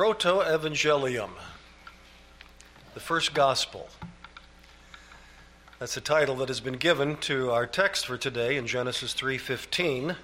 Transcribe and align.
Proto 0.00 0.40
Evangelium, 0.40 1.28
the 2.94 3.00
first 3.00 3.34
gospel. 3.34 3.90
That's 5.78 5.94
the 5.94 6.00
title 6.00 6.36
that 6.36 6.48
has 6.48 6.60
been 6.60 6.78
given 6.78 7.18
to 7.18 7.50
our 7.50 7.66
text 7.66 8.06
for 8.06 8.16
today 8.16 8.56
in 8.56 8.66
Genesis 8.66 9.12
3:15. 9.12 10.16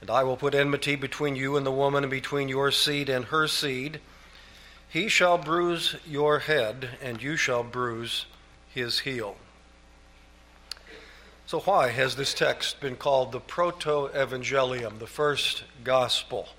And 0.00 0.08
I 0.08 0.22
will 0.22 0.36
put 0.36 0.54
enmity 0.54 0.94
between 0.94 1.34
you 1.34 1.56
and 1.56 1.66
the 1.66 1.72
woman 1.72 2.04
and 2.04 2.10
between 2.12 2.48
your 2.48 2.70
seed 2.70 3.08
and 3.08 3.24
her 3.24 3.48
seed. 3.48 4.00
He 4.88 5.08
shall 5.08 5.38
bruise 5.38 5.96
your 6.06 6.38
head 6.38 6.98
and 7.02 7.20
you 7.20 7.36
shall 7.36 7.64
bruise 7.64 8.26
his 8.72 9.00
heel. 9.00 9.38
So 11.48 11.58
why 11.58 11.88
has 11.88 12.14
this 12.14 12.32
text 12.32 12.78
been 12.78 12.94
called 12.94 13.32
the 13.32 13.40
Proto 13.40 14.08
Evangelium, 14.14 15.00
the 15.00 15.08
first 15.08 15.64
gospel? 15.82 16.50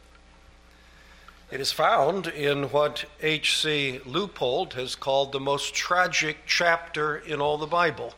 It 1.50 1.62
is 1.62 1.72
found 1.72 2.28
in 2.28 2.64
what 2.72 3.06
H.C. 3.22 4.02
Leupold 4.06 4.74
has 4.74 4.96
called 4.96 5.32
the 5.32 5.40
most 5.40 5.74
tragic 5.74 6.40
chapter 6.46 7.16
in 7.16 7.40
all 7.40 7.58
the 7.58 7.66
Bible. 7.66 8.16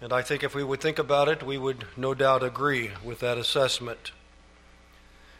And 0.00 0.12
I 0.12 0.20
think 0.20 0.42
if 0.42 0.52
we 0.52 0.64
would 0.64 0.80
think 0.80 0.98
about 0.98 1.28
it, 1.28 1.44
we 1.44 1.58
would 1.58 1.86
no 1.96 2.12
doubt 2.12 2.42
agree 2.42 2.90
with 3.04 3.20
that 3.20 3.38
assessment. 3.38 4.10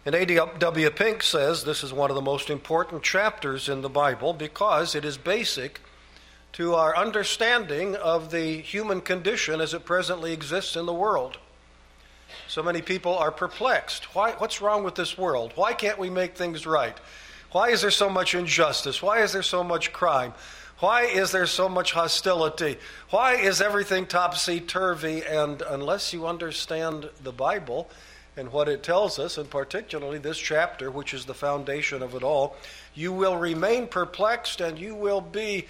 And 0.07 0.15
A.W. 0.15 0.91
Pink 0.91 1.25
says 1.25 1.65
this 1.65 1.83
is 1.83 1.93
one 1.93 2.11
of 2.11 2.15
the 2.15 2.23
most 2.23 2.49
important 2.49 3.03
chapters 3.03 3.69
in 3.69 3.81
the 3.81 3.89
Bible 3.89 4.33
because 4.33 4.95
it 4.95 5.05
is 5.05 5.19
basic 5.19 5.81
to 6.53 6.75
our 6.75 6.97
understanding 6.97 7.97
of 7.97 8.31
the 8.31 8.61
human 8.61 9.01
condition 9.01 9.61
as 9.61 9.75
it 9.75 9.85
presently 9.85 10.33
exists 10.33 10.77
in 10.77 10.87
the 10.87 10.95
world. 10.95 11.39
So 12.53 12.63
many 12.63 12.83
people 12.83 13.17
are 13.17 13.31
perplexed. 13.31 14.15
Why, 14.15 14.33
what's 14.33 14.61
wrong 14.61 14.85
with 14.85 14.95
this 14.95 15.17
world? 15.17 15.53
Why 15.55 15.73
can't 15.73 15.99
we 15.99 16.11
make 16.11 16.37
things 16.37 16.67
right? 16.67 16.95
Why 17.53 17.71
is 17.71 17.81
there 17.81 17.91
so 17.91 18.11
much 18.11 18.35
injustice? 18.35 19.01
Why 19.01 19.23
is 19.23 19.33
there 19.33 19.43
so 19.43 19.65
much 19.65 19.91
crime? 19.91 20.35
Why 20.81 21.05
is 21.05 21.33
there 21.33 21.47
so 21.47 21.71
much 21.71 21.93
hostility? 21.93 22.77
Why 23.09 23.37
is 23.37 23.63
everything 23.63 24.05
topsy 24.05 24.61
turvy? 24.61 25.25
And 25.25 25.63
unless 25.63 26.13
you 26.13 26.27
understand 26.27 27.09
the 27.23 27.33
Bible 27.33 27.89
and 28.37 28.53
what 28.53 28.69
it 28.69 28.83
tells 28.83 29.19
us, 29.19 29.39
and 29.39 29.49
particularly 29.49 30.19
this 30.19 30.37
chapter, 30.37 30.91
which 30.91 31.15
is 31.15 31.25
the 31.25 31.33
foundation 31.33 32.03
of 32.03 32.15
it 32.15 32.23
all, 32.23 32.55
you 32.95 33.15
will 33.15 33.39
remain 33.39 33.87
perplexed 33.87 34.61
and 34.61 34.79
you 34.79 34.95
will 34.95 35.23
be 35.23 35.69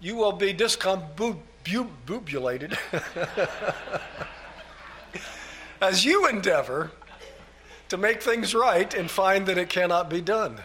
you 0.00 0.16
will 0.16 0.32
be 0.32 0.52
discombobulated 0.52 2.76
as 5.80 6.04
you 6.04 6.26
endeavor 6.26 6.90
to 7.88 7.96
make 7.96 8.22
things 8.22 8.54
right 8.54 8.92
and 8.94 9.10
find 9.10 9.46
that 9.46 9.58
it 9.58 9.68
cannot 9.68 10.08
be 10.08 10.20
done. 10.20 10.60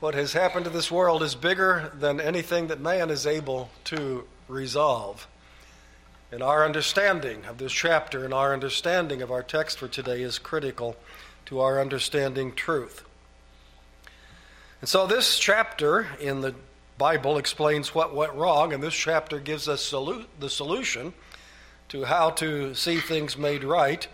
What 0.00 0.14
has 0.14 0.32
happened 0.32 0.64
to 0.64 0.70
this 0.70 0.90
world 0.90 1.22
is 1.22 1.36
bigger 1.36 1.92
than 1.94 2.20
anything 2.20 2.66
that 2.68 2.80
man 2.80 3.10
is 3.10 3.26
able 3.26 3.70
to 3.84 4.24
resolve. 4.48 5.28
And 6.32 6.42
our 6.42 6.64
understanding 6.64 7.44
of 7.44 7.58
this 7.58 7.72
chapter 7.72 8.24
and 8.24 8.34
our 8.34 8.52
understanding 8.52 9.22
of 9.22 9.30
our 9.30 9.42
text 9.42 9.78
for 9.78 9.86
today 9.86 10.22
is 10.22 10.38
critical 10.38 10.96
to 11.46 11.60
our 11.60 11.80
understanding 11.80 12.52
truth. 12.54 13.04
And 14.80 14.88
so, 14.88 15.06
this 15.06 15.38
chapter 15.38 16.08
in 16.20 16.40
the 16.40 16.56
Bible 16.98 17.38
explains 17.38 17.94
what 17.94 18.14
went 18.14 18.32
wrong, 18.32 18.72
and 18.72 18.82
this 18.82 18.94
chapter 18.94 19.38
gives 19.38 19.68
us 19.68 19.88
solu- 19.88 20.26
the 20.40 20.50
solution 20.50 21.12
to 21.92 22.04
how 22.04 22.30
to 22.30 22.74
see 22.74 22.96
things 22.96 23.36
made 23.36 23.62
right, 23.62 24.08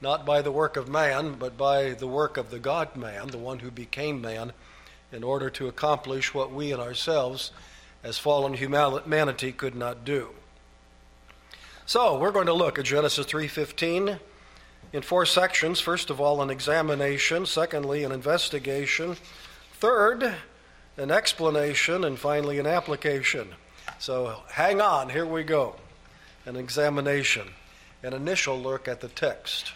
not 0.00 0.26
by 0.26 0.42
the 0.42 0.50
work 0.50 0.76
of 0.76 0.88
man, 0.88 1.36
but 1.38 1.56
by 1.56 1.90
the 1.90 2.08
work 2.08 2.36
of 2.36 2.50
the 2.50 2.58
God 2.58 2.96
man, 2.96 3.28
the 3.28 3.38
one 3.38 3.60
who 3.60 3.70
became 3.70 4.20
man, 4.20 4.52
in 5.12 5.22
order 5.22 5.48
to 5.48 5.68
accomplish 5.68 6.34
what 6.34 6.52
we 6.52 6.72
in 6.72 6.80
ourselves, 6.80 7.52
as 8.02 8.18
fallen 8.18 8.54
humanity, 8.54 9.52
could 9.52 9.76
not 9.76 10.04
do. 10.04 10.30
So, 11.86 12.18
we're 12.18 12.32
going 12.32 12.46
to 12.46 12.52
look 12.52 12.76
at 12.76 12.86
Genesis 12.86 13.24
3:15 13.26 14.18
in 14.92 15.02
four 15.02 15.24
sections. 15.24 15.78
First 15.78 16.10
of 16.10 16.20
all, 16.20 16.42
an 16.42 16.50
examination, 16.50 17.46
secondly, 17.46 18.02
an 18.02 18.10
investigation, 18.10 19.16
third, 19.74 20.34
an 20.96 21.12
explanation, 21.12 22.02
and 22.02 22.18
finally, 22.18 22.58
an 22.58 22.66
application. 22.66 23.54
So, 24.00 24.42
hang 24.48 24.80
on, 24.80 25.10
here 25.10 25.24
we 25.24 25.44
go 25.44 25.76
an 26.44 26.56
examination, 26.56 27.48
an 28.02 28.12
initial 28.12 28.58
look 28.58 28.88
at 28.88 29.00
the 29.00 29.08
text. 29.08 29.72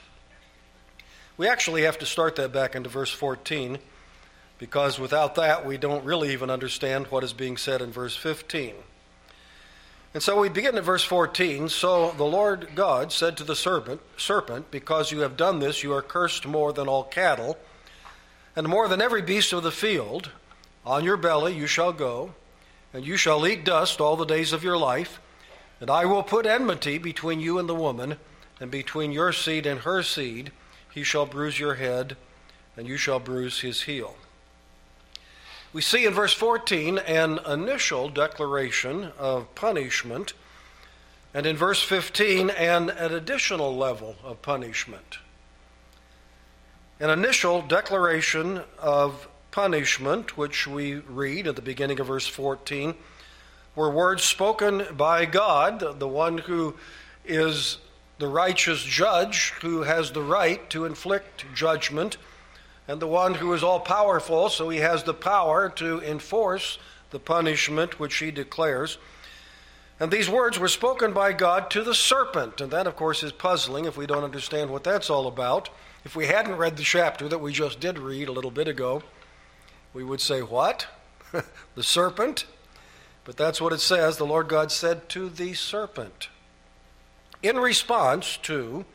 We 1.36 1.48
actually 1.48 1.82
have 1.82 1.98
to 1.98 2.06
start 2.06 2.36
that 2.36 2.52
back 2.52 2.74
into 2.74 2.88
verse 2.88 3.10
14 3.10 3.78
because 4.58 4.98
without 4.98 5.34
that 5.34 5.66
we 5.66 5.76
don't 5.76 6.04
really 6.04 6.32
even 6.32 6.50
understand 6.50 7.06
what 7.08 7.22
is 7.22 7.32
being 7.32 7.56
said 7.56 7.82
in 7.82 7.92
verse 7.92 8.16
15. 8.16 8.74
And 10.14 10.22
so 10.22 10.40
we 10.40 10.48
begin 10.48 10.76
at 10.76 10.84
verse 10.84 11.04
14. 11.04 11.68
So 11.68 12.12
the 12.12 12.24
Lord 12.24 12.70
God 12.74 13.12
said 13.12 13.36
to 13.36 13.44
the 13.44 13.54
serpent, 13.54 14.00
serpent, 14.16 14.70
because 14.70 15.12
you 15.12 15.20
have 15.20 15.36
done 15.36 15.58
this, 15.58 15.82
you 15.82 15.92
are 15.92 16.00
cursed 16.00 16.46
more 16.46 16.72
than 16.72 16.88
all 16.88 17.04
cattle, 17.04 17.58
and 18.56 18.66
more 18.66 18.88
than 18.88 19.02
every 19.02 19.20
beast 19.20 19.52
of 19.52 19.62
the 19.62 19.70
field. 19.70 20.30
On 20.86 21.04
your 21.04 21.18
belly 21.18 21.54
you 21.54 21.66
shall 21.66 21.92
go, 21.92 22.34
and 22.94 23.04
you 23.04 23.18
shall 23.18 23.46
eat 23.46 23.64
dust 23.64 24.00
all 24.00 24.16
the 24.16 24.24
days 24.24 24.54
of 24.54 24.64
your 24.64 24.78
life. 24.78 25.20
And 25.80 25.90
I 25.90 26.04
will 26.04 26.22
put 26.22 26.46
enmity 26.46 26.98
between 26.98 27.40
you 27.40 27.58
and 27.58 27.68
the 27.68 27.74
woman, 27.74 28.16
and 28.60 28.70
between 28.70 29.12
your 29.12 29.32
seed 29.32 29.66
and 29.66 29.80
her 29.80 30.02
seed. 30.02 30.52
He 30.92 31.02
shall 31.02 31.26
bruise 31.26 31.58
your 31.58 31.74
head, 31.74 32.16
and 32.76 32.86
you 32.86 32.96
shall 32.96 33.20
bruise 33.20 33.60
his 33.60 33.82
heel. 33.82 34.16
We 35.72 35.82
see 35.82 36.06
in 36.06 36.14
verse 36.14 36.32
14 36.32 36.96
an 36.98 37.38
initial 37.46 38.08
declaration 38.08 39.12
of 39.18 39.54
punishment, 39.54 40.32
and 41.34 41.44
in 41.44 41.56
verse 41.56 41.82
15 41.82 42.48
an, 42.48 42.88
an 42.88 43.12
additional 43.12 43.76
level 43.76 44.16
of 44.24 44.40
punishment. 44.40 45.18
An 46.98 47.10
initial 47.10 47.60
declaration 47.60 48.62
of 48.78 49.28
punishment, 49.50 50.38
which 50.38 50.66
we 50.66 50.94
read 50.94 51.46
at 51.46 51.56
the 51.56 51.62
beginning 51.62 52.00
of 52.00 52.06
verse 52.06 52.26
14 52.26 52.94
were 53.76 53.90
words 53.90 54.24
spoken 54.24 54.86
by 54.96 55.26
God, 55.26 56.00
the 56.00 56.08
one 56.08 56.38
who 56.38 56.74
is 57.24 57.78
the 58.18 58.26
righteous 58.26 58.82
judge, 58.82 59.50
who 59.60 59.82
has 59.82 60.10
the 60.10 60.22
right 60.22 60.68
to 60.70 60.86
inflict 60.86 61.44
judgment, 61.54 62.16
and 62.88 63.00
the 63.00 63.06
one 63.06 63.34
who 63.34 63.52
is 63.52 63.62
all 63.62 63.80
powerful, 63.80 64.48
so 64.48 64.70
he 64.70 64.78
has 64.78 65.04
the 65.04 65.14
power 65.14 65.68
to 65.68 66.00
enforce 66.00 66.78
the 67.10 67.18
punishment 67.18 68.00
which 68.00 68.16
he 68.16 68.30
declares. 68.30 68.96
And 70.00 70.10
these 70.10 70.28
words 70.28 70.58
were 70.58 70.68
spoken 70.68 71.12
by 71.12 71.32
God 71.32 71.70
to 71.70 71.82
the 71.82 71.94
serpent. 71.94 72.60
And 72.60 72.70
that, 72.70 72.86
of 72.86 72.96
course, 72.96 73.22
is 73.22 73.32
puzzling 73.32 73.86
if 73.86 73.96
we 73.96 74.06
don't 74.06 74.24
understand 74.24 74.70
what 74.70 74.84
that's 74.84 75.08
all 75.08 75.26
about. 75.26 75.70
If 76.04 76.14
we 76.14 76.26
hadn't 76.26 76.56
read 76.56 76.76
the 76.76 76.82
chapter 76.82 77.28
that 77.28 77.38
we 77.38 77.52
just 77.52 77.80
did 77.80 77.98
read 77.98 78.28
a 78.28 78.32
little 78.32 78.50
bit 78.50 78.68
ago, 78.68 79.02
we 79.94 80.04
would 80.04 80.20
say, 80.20 80.42
What? 80.42 80.86
the 81.74 81.82
serpent? 81.82 82.44
But 83.26 83.36
that's 83.36 83.60
what 83.60 83.72
it 83.72 83.80
says. 83.80 84.16
The 84.16 84.24
Lord 84.24 84.48
God 84.48 84.72
said 84.72 85.08
to 85.10 85.28
the 85.28 85.52
serpent 85.52 86.28
in 87.42 87.56
response 87.56 88.38
to 88.38 88.86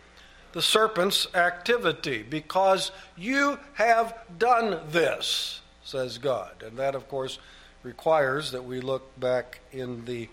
the 0.54 0.62
serpent's 0.62 1.28
activity, 1.36 2.24
because 2.24 2.92
you 3.16 3.60
have 3.74 4.18
done 4.38 4.80
this, 4.90 5.62
says 5.84 6.18
God. 6.18 6.64
And 6.66 6.78
that, 6.78 6.96
of 6.96 7.08
course, 7.08 7.40
requires 7.84 8.52
that 8.52 8.66
we 8.66 8.82
look 8.82 9.18
back 9.20 9.60
in 9.72 10.06
the 10.06 10.28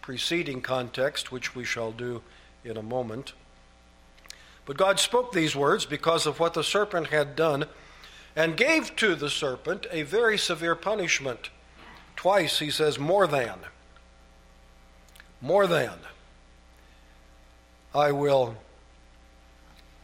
preceding 0.00 0.60
context, 0.60 1.30
which 1.30 1.54
we 1.54 1.64
shall 1.64 1.92
do 1.92 2.22
in 2.64 2.76
a 2.76 2.82
moment. 2.82 3.34
But 4.66 4.76
God 4.76 4.98
spoke 4.98 5.32
these 5.32 5.54
words 5.54 5.84
because 5.84 6.26
of 6.26 6.40
what 6.40 6.54
the 6.54 6.64
serpent 6.64 7.08
had 7.08 7.36
done 7.36 7.66
and 8.34 8.56
gave 8.56 8.96
to 8.96 9.14
the 9.14 9.30
serpent 9.30 9.86
a 9.90 10.02
very 10.02 10.38
severe 10.38 10.74
punishment. 10.74 11.50
Twice 12.22 12.60
he 12.60 12.70
says, 12.70 13.00
more 13.00 13.26
than. 13.26 13.58
More 15.40 15.66
than. 15.66 15.98
I 17.92 18.12
will 18.12 18.54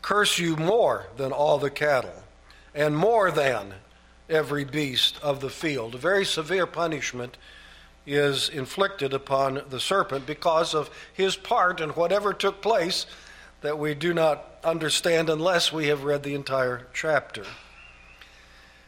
curse 0.02 0.36
you 0.36 0.56
more 0.56 1.06
than 1.16 1.30
all 1.30 1.58
the 1.58 1.70
cattle, 1.70 2.24
and 2.74 2.96
more 2.96 3.30
than 3.30 3.72
every 4.28 4.64
beast 4.64 5.16
of 5.22 5.40
the 5.40 5.48
field. 5.48 5.94
A 5.94 5.98
very 5.98 6.24
severe 6.24 6.66
punishment 6.66 7.36
is 8.04 8.48
inflicted 8.48 9.14
upon 9.14 9.62
the 9.70 9.78
serpent 9.78 10.26
because 10.26 10.74
of 10.74 10.90
his 11.12 11.36
part 11.36 11.80
in 11.80 11.90
whatever 11.90 12.32
took 12.32 12.60
place 12.60 13.06
that 13.60 13.78
we 13.78 13.94
do 13.94 14.12
not 14.12 14.44
understand 14.64 15.30
unless 15.30 15.72
we 15.72 15.86
have 15.86 16.02
read 16.02 16.24
the 16.24 16.34
entire 16.34 16.88
chapter. 16.92 17.44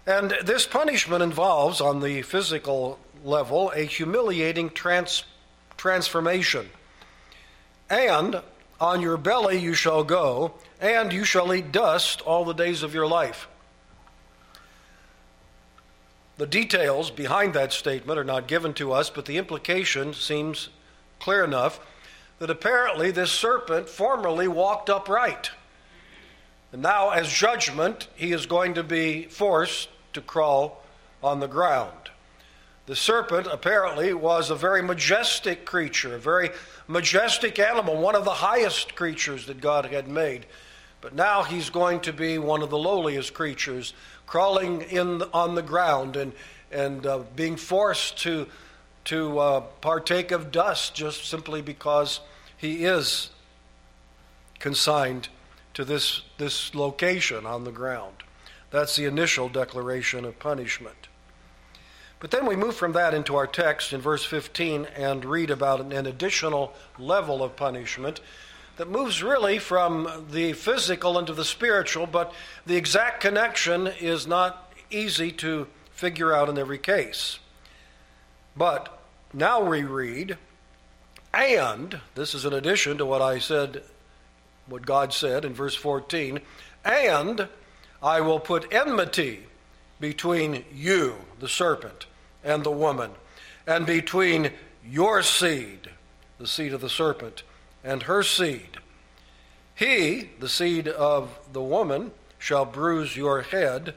And 0.05 0.35
this 0.43 0.67
punishment 0.67 1.23
involves, 1.23 1.81
on 1.81 2.00
the 2.00 2.23
physical 2.23 2.99
level 3.25 3.72
a 3.75 3.82
humiliating 3.82 4.70
trans- 4.70 5.25
transformation. 5.76 6.70
And 7.88 8.43
on 8.81 9.00
your 9.00 9.17
belly 9.17 9.58
you 9.58 9.75
shall 9.75 10.05
go, 10.05 10.55
and 10.81 11.12
you 11.12 11.25
shall 11.25 11.52
eat 11.52 11.72
dust 11.72 12.20
all 12.22 12.44
the 12.44 12.55
days 12.55 12.82
of 12.82 12.94
your 12.94 13.06
life. 13.06 13.49
The 16.38 16.46
details 16.46 17.11
behind 17.11 17.52
that 17.52 17.72
statement 17.72 18.19
are 18.19 18.25
not 18.25 18.49
given 18.49 18.72
to 18.75 18.93
us, 18.93 19.11
but 19.11 19.26
the 19.26 19.37
implication 19.37 20.14
seems 20.14 20.70
clear 21.19 21.44
enough 21.44 21.81
that 22.38 22.49
apparently 22.49 23.11
this 23.11 23.31
serpent 23.31 23.90
formerly 23.90 24.49
walked 24.49 24.88
upright. 24.88 25.50
And 26.72 26.81
now, 26.81 27.11
as 27.11 27.31
judgment, 27.31 28.08
he 28.14 28.32
is 28.32 28.46
going 28.46 28.75
to 28.75 28.82
be 28.82 29.25
forced 29.25 29.90
to 30.14 30.22
crawl 30.22 30.82
on 31.22 31.40
the 31.40 31.46
ground. 31.46 32.11
The 32.91 32.97
serpent 32.97 33.47
apparently 33.47 34.13
was 34.13 34.51
a 34.51 34.57
very 34.57 34.83
majestic 34.83 35.65
creature, 35.65 36.17
a 36.17 36.19
very 36.19 36.51
majestic 36.89 37.61
animal, 37.61 37.97
one 37.97 38.17
of 38.17 38.25
the 38.25 38.33
highest 38.33 38.97
creatures 38.97 39.47
that 39.47 39.61
God 39.61 39.87
had 39.87 40.09
made. 40.09 40.45
But 41.01 41.15
now 41.15 41.45
he's 41.45 41.71
going 41.71 42.01
to 42.01 42.13
be 42.13 42.37
one 42.39 42.63
of 42.63 42.71
the 42.71 42.79
lowliest 42.79 43.33
creatures 43.33 43.95
crawling 44.27 44.83
in 44.83 45.23
on 45.33 45.55
the 45.55 45.63
ground 45.63 46.17
and, 46.17 46.33
and 46.73 47.07
uh, 47.07 47.21
being 47.37 47.55
forced 47.55 48.19
to, 48.23 48.49
to 49.05 49.39
uh, 49.39 49.61
partake 49.81 50.33
of 50.33 50.51
dust 50.51 50.93
just 50.93 51.27
simply 51.27 51.63
because 51.63 52.19
he 52.57 52.85
is 52.87 53.31
consigned 54.59 55.29
to 55.75 55.85
this, 55.85 56.23
this 56.39 56.75
location 56.75 57.47
on 57.47 57.63
the 57.63 57.71
ground. 57.71 58.17
That's 58.73 58.97
the 58.97 59.05
initial 59.05 59.49
declaration 59.49 60.25
of 60.25 60.41
punishment. 60.41 61.00
But 62.20 62.31
then 62.31 62.44
we 62.44 62.55
move 62.55 62.76
from 62.76 62.93
that 62.93 63.14
into 63.14 63.34
our 63.37 63.46
text 63.46 63.94
in 63.94 64.00
verse 64.02 64.25
15 64.25 64.87
and 64.94 65.25
read 65.25 65.50
about 65.50 65.81
an 65.81 66.06
additional 66.06 66.75
level 66.99 67.43
of 67.43 67.56
punishment 67.56 68.20
that 68.76 68.90
moves 68.90 69.22
really 69.22 69.58
from 69.58 70.26
the 70.31 70.52
physical 70.52 71.19
into 71.19 71.32
the 71.32 71.44
spiritual, 71.44 72.06
but 72.06 72.32
the 72.67 72.76
exact 72.76 73.20
connection 73.20 73.87
is 73.87 74.26
not 74.26 74.72
easy 74.90 75.32
to 75.32 75.67
figure 75.93 76.32
out 76.32 76.49
in 76.49 76.58
every 76.58 76.78
case. 76.78 77.38
But 78.56 79.00
now 79.32 79.61
we 79.61 79.82
read, 79.82 80.37
and, 81.32 82.00
this 82.14 82.34
is 82.34 82.44
in 82.44 82.52
addition 82.52 82.99
to 82.99 83.06
what 83.06 83.22
I 83.22 83.38
said, 83.38 83.82
what 84.67 84.84
God 84.87 85.12
said 85.12 85.44
in 85.44 85.55
verse 85.55 85.75
14, 85.75 86.40
and 86.84 87.49
I 88.02 88.20
will 88.20 88.40
put 88.40 88.72
enmity 88.72 89.44
between 90.00 90.64
you, 90.72 91.17
the 91.38 91.49
serpent, 91.49 92.06
and 92.45 92.65
the 92.65 92.71
woman, 92.71 93.11
and 93.67 93.87
between 93.87 94.51
your 94.85 95.23
seed, 95.23 95.91
the 96.39 96.47
seed 96.47 96.73
of 96.73 96.81
the 96.81 96.89
serpent, 96.89 97.43
and 97.85 98.05
her 98.05 98.23
seed. 98.23 98.79
He, 99.75 100.31
the 100.39 100.49
seed 100.49 100.89
of 100.89 101.39
the 101.53 101.63
woman, 101.63 102.13
shall 102.39 102.65
bruise 102.65 103.17
your 103.17 103.43
head, 103.43 103.95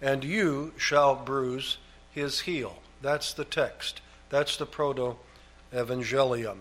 and 0.00 0.24
you 0.24 0.72
shall 0.76 1.14
bruise 1.14 1.78
his 2.10 2.40
heel. 2.40 2.78
That's 3.02 3.32
the 3.32 3.44
text. 3.44 4.00
That's 4.30 4.56
the 4.56 4.66
proto 4.66 5.16
evangelium. 5.72 6.58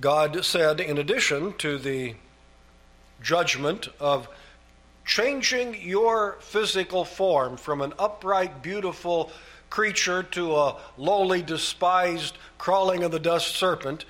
God 0.00 0.44
said, 0.44 0.80
in 0.80 0.98
addition 0.98 1.54
to 1.58 1.78
the 1.78 2.14
judgment 3.22 3.88
of 3.98 4.28
changing 5.10 5.74
your 5.82 6.36
physical 6.38 7.04
form 7.04 7.56
from 7.56 7.80
an 7.80 7.92
upright, 7.98 8.62
beautiful 8.62 9.28
creature 9.68 10.22
to 10.22 10.54
a 10.54 10.76
lowly, 10.96 11.42
despised, 11.42 12.38
crawling 12.58 13.02
in 13.02 13.10
the 13.10 13.18
dust 13.18 13.56
serpent. 13.56 14.04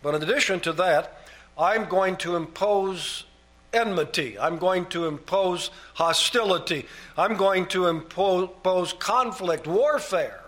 But 0.00 0.14
in 0.14 0.22
addition 0.22 0.60
to 0.60 0.72
that, 0.74 1.26
I'm 1.58 1.86
going 1.86 2.14
to 2.18 2.36
impose 2.36 3.24
enmity. 3.72 4.38
I'm 4.38 4.58
going 4.58 4.86
to 4.86 5.08
impose 5.08 5.70
hostility. 5.94 6.86
I'm 7.18 7.36
going 7.36 7.66
to 7.66 7.88
impose 7.88 8.92
conflict, 8.92 9.66
warfare 9.66 10.40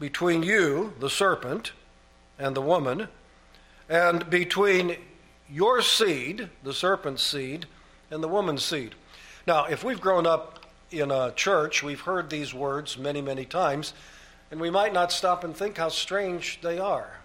between 0.00 0.42
you, 0.42 0.94
the 0.98 1.10
serpent, 1.10 1.72
and 2.38 2.56
the 2.56 2.62
woman, 2.62 3.08
and 3.90 4.30
between 4.30 4.96
your 5.50 5.82
seed, 5.82 6.48
the 6.64 6.72
serpent's 6.72 7.22
seed, 7.22 7.66
and 8.12 8.22
the 8.22 8.28
woman's 8.28 8.64
seed. 8.64 8.94
Now, 9.46 9.64
if 9.64 9.82
we've 9.82 10.00
grown 10.00 10.26
up 10.26 10.66
in 10.90 11.10
a 11.10 11.32
church, 11.32 11.82
we've 11.82 12.02
heard 12.02 12.28
these 12.28 12.52
words 12.52 12.98
many, 12.98 13.22
many 13.22 13.46
times, 13.46 13.94
and 14.50 14.60
we 14.60 14.70
might 14.70 14.92
not 14.92 15.10
stop 15.10 15.42
and 15.42 15.56
think 15.56 15.78
how 15.78 15.88
strange 15.88 16.60
they 16.60 16.78
are. 16.78 17.18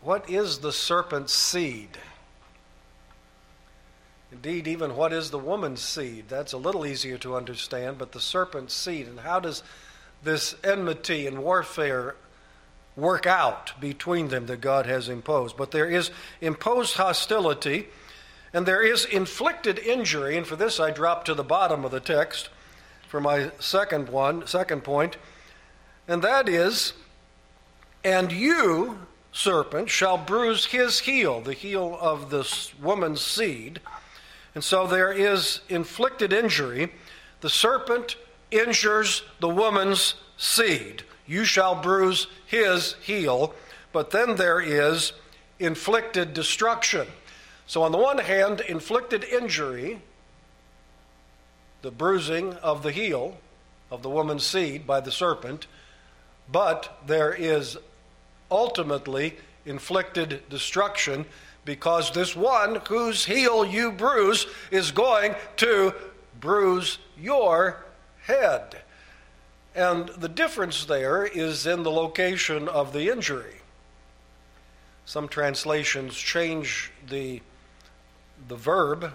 What 0.00 0.28
is 0.30 0.60
the 0.60 0.72
serpent's 0.72 1.34
seed? 1.34 1.98
Indeed, 4.32 4.66
even 4.66 4.96
what 4.96 5.12
is 5.12 5.30
the 5.30 5.38
woman's 5.38 5.82
seed? 5.82 6.24
That's 6.28 6.54
a 6.54 6.58
little 6.58 6.86
easier 6.86 7.18
to 7.18 7.36
understand, 7.36 7.98
but 7.98 8.12
the 8.12 8.20
serpent's 8.20 8.72
seed, 8.72 9.06
and 9.08 9.20
how 9.20 9.40
does 9.40 9.62
this 10.22 10.54
enmity 10.64 11.26
and 11.26 11.42
warfare 11.42 12.16
work 12.98 13.26
out 13.26 13.80
between 13.80 14.28
them 14.28 14.46
that 14.46 14.60
God 14.60 14.86
has 14.86 15.08
imposed? 15.08 15.56
But 15.56 15.70
there 15.70 15.88
is 15.88 16.10
imposed 16.40 16.96
hostility 16.96 17.88
and 18.52 18.66
there 18.66 18.82
is 18.82 19.04
inflicted 19.04 19.78
injury, 19.78 20.36
and 20.36 20.46
for 20.46 20.56
this 20.56 20.80
I 20.80 20.90
drop 20.90 21.24
to 21.26 21.34
the 21.34 21.44
bottom 21.44 21.84
of 21.84 21.90
the 21.90 22.00
text 22.00 22.48
for 23.06 23.20
my 23.20 23.50
second 23.58 24.08
one, 24.08 24.46
second 24.46 24.84
point, 24.84 25.16
and 26.06 26.22
that 26.22 26.48
is, 26.48 26.94
and 28.02 28.32
you, 28.32 28.98
serpent, 29.32 29.90
shall 29.90 30.16
bruise 30.16 30.66
his 30.66 31.00
heel, 31.00 31.40
the 31.40 31.52
heel 31.52 31.98
of 32.00 32.30
this 32.30 32.72
woman's 32.80 33.20
seed. 33.20 33.80
And 34.54 34.64
so 34.64 34.86
there 34.86 35.12
is 35.12 35.60
inflicted 35.68 36.32
injury. 36.32 36.92
The 37.40 37.50
serpent 37.50 38.16
injures 38.50 39.22
the 39.40 39.48
woman's 39.48 40.14
seed. 40.36 41.02
You 41.28 41.44
shall 41.44 41.80
bruise 41.80 42.26
his 42.46 42.94
heel. 43.02 43.54
But 43.92 44.10
then 44.10 44.36
there 44.36 44.60
is 44.60 45.12
inflicted 45.60 46.34
destruction. 46.34 47.06
So, 47.66 47.82
on 47.82 47.92
the 47.92 47.98
one 47.98 48.18
hand, 48.18 48.60
inflicted 48.60 49.22
injury, 49.22 50.00
the 51.82 51.90
bruising 51.90 52.54
of 52.54 52.82
the 52.82 52.90
heel 52.90 53.36
of 53.90 54.02
the 54.02 54.08
woman's 54.08 54.44
seed 54.44 54.86
by 54.86 55.00
the 55.00 55.12
serpent, 55.12 55.66
but 56.50 56.98
there 57.06 57.32
is 57.32 57.76
ultimately 58.50 59.36
inflicted 59.66 60.48
destruction 60.48 61.26
because 61.64 62.10
this 62.12 62.34
one 62.34 62.80
whose 62.88 63.26
heel 63.26 63.64
you 63.64 63.92
bruise 63.92 64.46
is 64.70 64.90
going 64.90 65.34
to 65.56 65.94
bruise 66.40 66.98
your 67.18 67.84
head. 68.22 68.82
And 69.74 70.08
the 70.08 70.28
difference 70.28 70.84
there 70.84 71.24
is 71.24 71.66
in 71.66 71.82
the 71.82 71.90
location 71.90 72.68
of 72.68 72.92
the 72.92 73.10
injury. 73.10 73.56
Some 75.04 75.28
translations 75.28 76.16
change 76.16 76.90
the 77.08 77.40
the 78.46 78.56
verb 78.56 79.12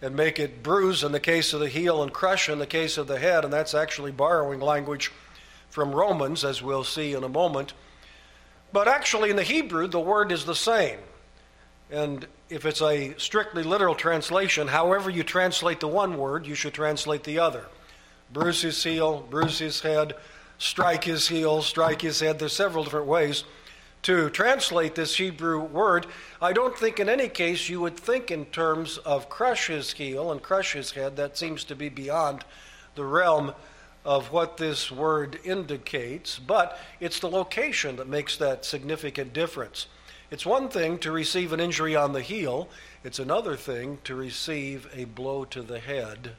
and 0.00 0.16
make 0.16 0.38
it 0.38 0.62
bruise 0.62 1.02
in 1.02 1.12
the 1.12 1.20
case 1.20 1.52
of 1.52 1.60
the 1.60 1.68
heel 1.68 2.02
and 2.02 2.12
crush 2.12 2.48
in 2.48 2.58
the 2.58 2.66
case 2.66 2.98
of 2.98 3.06
the 3.06 3.18
head, 3.18 3.44
and 3.44 3.52
that's 3.52 3.74
actually 3.74 4.10
borrowing 4.10 4.60
language 4.60 5.12
from 5.70 5.92
Romans, 5.92 6.44
as 6.44 6.62
we'll 6.62 6.84
see 6.84 7.14
in 7.14 7.24
a 7.24 7.28
moment. 7.28 7.72
But 8.72 8.86
actually, 8.86 9.30
in 9.30 9.36
the 9.36 9.42
Hebrew, 9.42 9.86
the 9.88 10.00
word 10.00 10.30
is 10.30 10.44
the 10.44 10.54
same. 10.54 10.98
And 11.90 12.26
if 12.50 12.66
it's 12.66 12.82
a 12.82 13.14
strictly 13.18 13.62
literal 13.62 13.94
translation, 13.94 14.68
however 14.68 15.10
you 15.10 15.22
translate 15.22 15.80
the 15.80 15.88
one 15.88 16.18
word, 16.18 16.46
you 16.46 16.54
should 16.54 16.74
translate 16.74 17.24
the 17.24 17.38
other. 17.38 17.66
Bruise 18.32 18.62
his 18.62 18.82
heel, 18.82 19.24
bruise 19.30 19.58
his 19.58 19.80
head, 19.80 20.14
strike 20.58 21.04
his 21.04 21.28
heel, 21.28 21.62
strike 21.62 22.02
his 22.02 22.20
head. 22.20 22.38
There's 22.38 22.52
several 22.52 22.84
different 22.84 23.06
ways 23.06 23.44
to 24.04 24.28
translate 24.28 24.94
this 24.94 25.16
Hebrew 25.16 25.60
word, 25.60 26.06
I 26.40 26.52
don't 26.52 26.76
think 26.76 27.00
in 27.00 27.08
any 27.08 27.26
case 27.26 27.70
you 27.70 27.80
would 27.80 27.96
think 27.96 28.30
in 28.30 28.44
terms 28.46 28.98
of 28.98 29.30
crush 29.30 29.68
his 29.68 29.92
heel 29.92 30.30
and 30.30 30.42
crush 30.42 30.74
his 30.74 30.90
head. 30.90 31.16
That 31.16 31.38
seems 31.38 31.64
to 31.64 31.74
be 31.74 31.88
beyond 31.88 32.44
the 32.96 33.06
realm 33.06 33.54
of 34.04 34.30
what 34.30 34.58
this 34.58 34.92
word 34.92 35.40
indicates, 35.42 36.38
but 36.38 36.78
it's 37.00 37.18
the 37.18 37.30
location 37.30 37.96
that 37.96 38.06
makes 38.06 38.36
that 38.36 38.66
significant 38.66 39.32
difference. 39.32 39.86
It's 40.30 40.44
one 40.44 40.68
thing 40.68 40.98
to 40.98 41.10
receive 41.10 41.54
an 41.54 41.60
injury 41.60 41.96
on 41.96 42.12
the 42.12 42.20
heel, 42.20 42.68
it's 43.04 43.18
another 43.18 43.56
thing 43.56 44.00
to 44.04 44.14
receive 44.14 44.86
a 44.94 45.06
blow 45.06 45.46
to 45.46 45.62
the 45.62 45.80
head. 45.80 46.32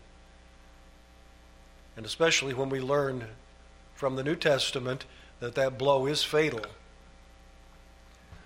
And 1.98 2.06
especially 2.06 2.54
when 2.54 2.70
we 2.70 2.80
learn 2.80 3.26
from 3.94 4.16
the 4.16 4.24
New 4.24 4.36
Testament 4.36 5.06
that 5.40 5.56
that 5.56 5.78
blow 5.78 6.06
is 6.06 6.24
fatal. 6.24 6.66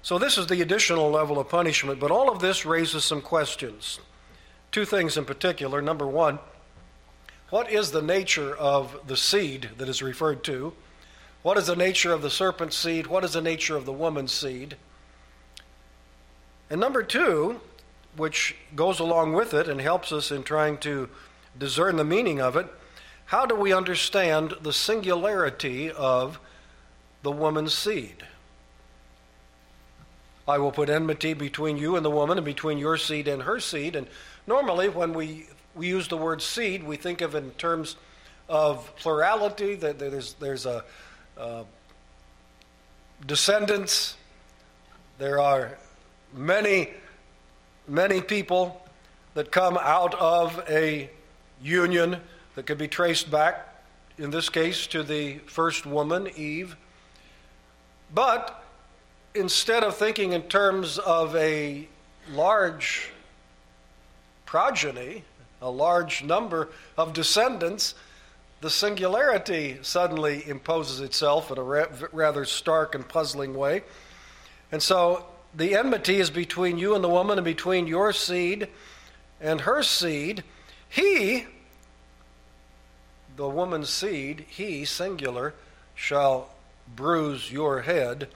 So, 0.01 0.17
this 0.17 0.37
is 0.37 0.47
the 0.47 0.61
additional 0.61 1.09
level 1.09 1.39
of 1.39 1.49
punishment, 1.49 1.99
but 1.99 2.11
all 2.11 2.31
of 2.31 2.39
this 2.39 2.65
raises 2.65 3.03
some 3.03 3.21
questions. 3.21 3.99
Two 4.71 4.85
things 4.85 5.17
in 5.17 5.25
particular. 5.25 5.81
Number 5.81 6.07
one, 6.07 6.39
what 7.49 7.69
is 7.71 7.91
the 7.91 8.01
nature 8.01 8.55
of 8.55 8.99
the 9.07 9.17
seed 9.17 9.69
that 9.77 9.89
is 9.89 10.01
referred 10.01 10.43
to? 10.45 10.73
What 11.41 11.57
is 11.57 11.67
the 11.67 11.75
nature 11.75 12.13
of 12.13 12.21
the 12.21 12.29
serpent's 12.29 12.77
seed? 12.77 13.07
What 13.07 13.23
is 13.23 13.33
the 13.33 13.41
nature 13.41 13.75
of 13.75 13.85
the 13.85 13.93
woman's 13.93 14.31
seed? 14.31 14.77
And 16.69 16.79
number 16.79 17.01
two, 17.01 17.61
which 18.15 18.55
goes 18.75 18.99
along 18.99 19.33
with 19.33 19.53
it 19.53 19.67
and 19.67 19.81
helps 19.81 20.11
us 20.11 20.31
in 20.31 20.43
trying 20.43 20.77
to 20.79 21.09
discern 21.57 21.95
the 21.95 22.03
meaning 22.03 22.39
of 22.39 22.55
it. 22.55 22.67
How 23.29 23.45
do 23.45 23.53
we 23.53 23.73
understand 23.73 24.55
the 24.63 24.73
singularity 24.73 25.91
of 25.91 26.39
the 27.21 27.29
woman's 27.29 27.75
seed? 27.75 28.23
I 30.47 30.57
will 30.57 30.71
put 30.71 30.89
enmity 30.89 31.35
between 31.35 31.77
you 31.77 31.95
and 31.95 32.03
the 32.03 32.09
woman, 32.09 32.39
and 32.39 32.45
between 32.45 32.79
your 32.79 32.97
seed 32.97 33.27
and 33.27 33.43
her 33.43 33.59
seed. 33.59 33.95
And 33.95 34.07
normally, 34.47 34.89
when 34.89 35.13
we, 35.13 35.45
we 35.75 35.87
use 35.87 36.07
the 36.07 36.17
word 36.17 36.41
seed, 36.41 36.83
we 36.83 36.97
think 36.97 37.21
of 37.21 37.35
it 37.35 37.43
in 37.43 37.51
terms 37.51 37.97
of 38.49 38.91
plurality, 38.95 39.75
that 39.75 39.99
there's, 39.99 40.33
there's 40.33 40.65
a, 40.65 40.83
uh, 41.37 41.65
descendants, 43.27 44.17
there 45.19 45.39
are 45.39 45.77
many, 46.33 46.89
many 47.87 48.21
people 48.21 48.81
that 49.35 49.51
come 49.51 49.77
out 49.79 50.15
of 50.15 50.63
a 50.67 51.11
union 51.61 52.19
that 52.59 52.65
could 52.65 52.77
be 52.77 52.89
traced 52.89 53.31
back, 53.31 53.73
in 54.17 54.31
this 54.31 54.49
case, 54.49 54.85
to 54.85 55.01
the 55.01 55.37
first 55.45 55.85
woman, 55.85 56.27
Eve. 56.35 56.75
But 58.13 58.65
instead 59.33 59.81
of 59.81 59.95
thinking 59.95 60.33
in 60.33 60.41
terms 60.41 60.97
of 60.97 61.33
a 61.37 61.87
large 62.33 63.13
progeny, 64.45 65.23
a 65.61 65.71
large 65.71 66.21
number 66.21 66.67
of 66.97 67.13
descendants, 67.13 67.95
the 68.59 68.69
singularity 68.69 69.77
suddenly 69.81 70.45
imposes 70.45 70.99
itself 70.99 71.51
in 71.51 71.57
a 71.57 71.63
rather 72.11 72.43
stark 72.43 72.93
and 72.93 73.07
puzzling 73.07 73.53
way. 73.53 73.83
And 74.69 74.83
so 74.83 75.27
the 75.55 75.77
enmity 75.77 76.17
is 76.17 76.29
between 76.29 76.77
you 76.77 76.93
and 76.93 77.01
the 77.01 77.07
woman, 77.07 77.37
and 77.37 77.45
between 77.45 77.87
your 77.87 78.11
seed 78.11 78.67
and 79.39 79.61
her 79.61 79.81
seed. 79.81 80.43
He, 80.89 81.45
the 83.39 83.47
woman's 83.47 83.89
seed, 83.89 84.43
he, 84.49 84.83
singular, 84.83 85.53
shall 85.95 86.49
bruise 86.93 87.49
your 87.49 87.83
head, 87.83 88.27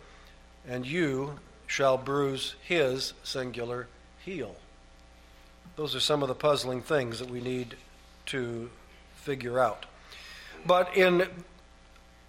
and 0.66 0.86
you 0.86 1.40
shall 1.68 1.98
bruise 1.98 2.56
his 2.66 3.12
singular 3.22 3.88
heel. 4.24 4.56
Those 5.76 5.94
are 5.94 6.00
some 6.00 6.22
of 6.22 6.30
the 6.30 6.34
puzzling 6.34 6.82
things 6.82 7.20
that 7.20 7.30
we 7.30 7.42
need 7.42 7.76
to 8.28 8.70
figure 9.16 9.60
out. 9.60 9.86
But 10.66 10.96
in 10.96 11.28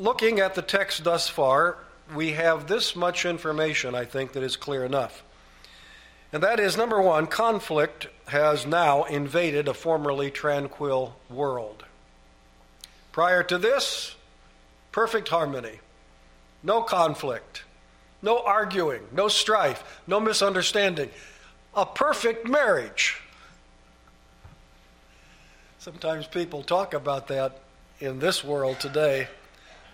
looking 0.00 0.40
at 0.40 0.56
the 0.56 0.62
text 0.62 1.04
thus 1.04 1.28
far, 1.28 1.76
we 2.12 2.32
have 2.32 2.66
this 2.66 2.96
much 2.96 3.24
information, 3.24 3.94
I 3.94 4.04
think, 4.04 4.32
that 4.32 4.42
is 4.42 4.56
clear 4.56 4.84
enough. 4.84 5.22
And 6.32 6.42
that 6.42 6.58
is 6.58 6.76
number 6.76 7.00
one, 7.00 7.28
conflict 7.28 8.08
has 8.26 8.66
now 8.66 9.04
invaded 9.04 9.68
a 9.68 9.74
formerly 9.74 10.32
tranquil 10.32 11.14
world. 11.30 11.84
Prior 13.14 13.44
to 13.44 13.58
this, 13.58 14.16
perfect 14.90 15.28
harmony, 15.28 15.78
no 16.64 16.82
conflict, 16.82 17.62
no 18.22 18.42
arguing, 18.42 19.02
no 19.12 19.28
strife, 19.28 20.00
no 20.08 20.18
misunderstanding, 20.18 21.08
a 21.76 21.86
perfect 21.86 22.48
marriage. 22.48 23.22
Sometimes 25.78 26.26
people 26.26 26.64
talk 26.64 26.92
about 26.92 27.28
that 27.28 27.60
in 28.00 28.18
this 28.18 28.42
world 28.42 28.80
today. 28.80 29.28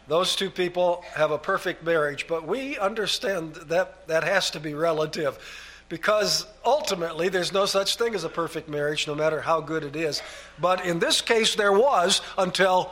Those 0.09 0.35
two 0.35 0.49
people 0.49 1.05
have 1.13 1.31
a 1.31 1.37
perfect 1.37 1.85
marriage, 1.85 2.27
but 2.27 2.47
we 2.47 2.79
understand 2.79 3.55
that 3.67 4.09
that 4.09 4.25
has 4.25 4.51
to 4.53 4.61
be 4.61 4.73
relative 4.73 5.39
because 5.91 6.47
ultimately 6.65 7.29
there's 7.29 7.53
no 7.53 7.67
such 7.67 7.97
thing 7.97 8.15
as 8.15 8.25
a 8.25 8.31
perfect 8.31 8.71
marriage, 8.71 9.07
no 9.07 9.15
matter 9.15 9.43
how 9.43 9.61
good 9.61 9.85
it 9.85 9.95
is. 9.95 10.23
But 10.59 10.87
in 10.87 11.01
this 11.01 11.21
case, 11.21 11.55
there 11.55 11.73
was 11.73 12.23
until 12.39 12.91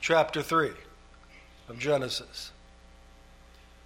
chapter 0.00 0.42
3 0.42 0.70
of 1.68 1.78
Genesis. 1.78 2.52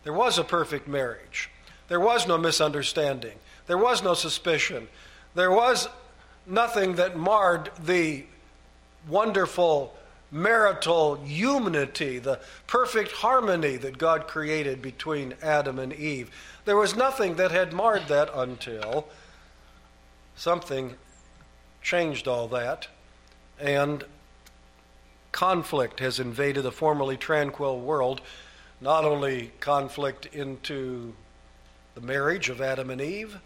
There 0.04 0.12
was 0.12 0.38
a 0.38 0.44
perfect 0.44 0.87
marriage. 0.87 1.50
There 1.88 2.00
was 2.00 2.26
no 2.26 2.38
misunderstanding. 2.38 3.38
There 3.66 3.78
was 3.78 4.02
no 4.02 4.14
suspicion. 4.14 4.88
There 5.35 5.50
was 5.50 5.88
nothing 6.47 6.94
that 6.97 7.16
marred 7.16 7.71
the 7.83 8.25
wonderful 9.09 9.94
marital 10.30 11.23
unity, 11.25 12.18
the 12.18 12.40
perfect 12.66 13.12
harmony 13.12 13.76
that 13.76 13.99
God 13.99 14.26
created 14.26 14.83
between 14.83 15.35
Adam 15.42 15.78
and 15.78 15.92
Eve. 15.92 16.30
There 16.64 16.76
was 16.76 16.97
nothing 16.97 17.37
that 17.37 17.50
had 17.50 17.73
marred 17.73 18.09
that 18.09 18.30
until 18.35 19.06
something 20.37 20.94
changed 21.83 22.26
all 22.26 22.49
that, 22.49 22.88
and 23.61 24.04
conflict 25.34 25.98
has 25.98 26.20
invaded 26.20 26.64
a 26.64 26.70
formerly 26.70 27.16
tranquil 27.16 27.80
world. 27.80 28.20
Not 28.80 29.04
only 29.04 29.50
conflict 29.58 30.26
into 30.26 31.12
the 31.96 32.00
marriage 32.00 32.48
of 32.48 32.60
Adam 32.60 32.88
and 32.88 33.00
Eve, 33.00 33.40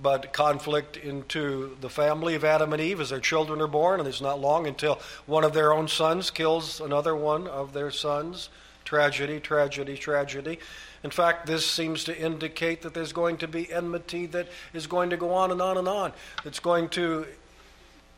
but 0.00 0.32
conflict 0.32 0.96
into 0.96 1.76
the 1.82 1.90
family 1.90 2.34
of 2.34 2.44
Adam 2.44 2.72
and 2.72 2.80
Eve 2.80 2.98
as 2.98 3.10
their 3.10 3.20
children 3.20 3.60
are 3.60 3.66
born, 3.66 4.00
and 4.00 4.08
it's 4.08 4.22
not 4.22 4.40
long 4.40 4.66
until 4.66 5.00
one 5.26 5.44
of 5.44 5.52
their 5.52 5.70
own 5.70 5.86
sons 5.86 6.30
kills 6.30 6.80
another 6.80 7.14
one 7.14 7.46
of 7.46 7.74
their 7.74 7.90
sons. 7.90 8.48
Tragedy, 8.86 9.38
tragedy, 9.38 9.98
tragedy. 9.98 10.58
In 11.04 11.10
fact, 11.10 11.46
this 11.46 11.66
seems 11.66 12.04
to 12.04 12.18
indicate 12.18 12.80
that 12.80 12.94
there's 12.94 13.12
going 13.12 13.36
to 13.38 13.48
be 13.48 13.70
enmity 13.70 14.24
that 14.26 14.48
is 14.72 14.86
going 14.86 15.10
to 15.10 15.18
go 15.18 15.34
on 15.34 15.50
and 15.50 15.60
on 15.60 15.76
and 15.76 15.88
on, 15.88 16.14
that's 16.42 16.60
going 16.60 16.88
to, 16.90 17.26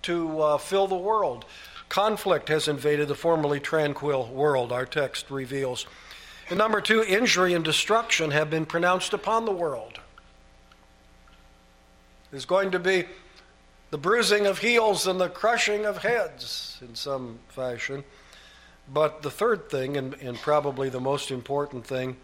to 0.02 0.40
uh, 0.40 0.58
fill 0.58 0.86
the 0.86 0.94
world. 0.94 1.44
Conflict 1.90 2.48
has 2.48 2.68
invaded 2.68 3.08
the 3.08 3.16
formerly 3.16 3.58
tranquil 3.58 4.28
world, 4.28 4.70
our 4.70 4.86
text 4.86 5.28
reveals. 5.28 5.86
And 6.48 6.56
number 6.56 6.80
two, 6.80 7.02
injury 7.02 7.52
and 7.52 7.64
destruction 7.64 8.30
have 8.30 8.48
been 8.48 8.64
pronounced 8.64 9.12
upon 9.12 9.44
the 9.44 9.52
world. 9.52 9.98
There's 12.30 12.44
going 12.44 12.70
to 12.70 12.78
be 12.78 13.06
the 13.90 13.98
bruising 13.98 14.46
of 14.46 14.58
heels 14.58 15.08
and 15.08 15.20
the 15.20 15.28
crushing 15.28 15.84
of 15.84 15.98
heads 15.98 16.78
in 16.80 16.94
some 16.94 17.40
fashion. 17.48 18.04
But 18.92 19.22
the 19.22 19.30
third 19.30 19.68
thing, 19.68 19.96
and, 19.96 20.14
and 20.14 20.38
probably 20.38 20.90
the 20.90 21.00
most 21.00 21.32
important 21.32 21.84
thing, 21.84 22.16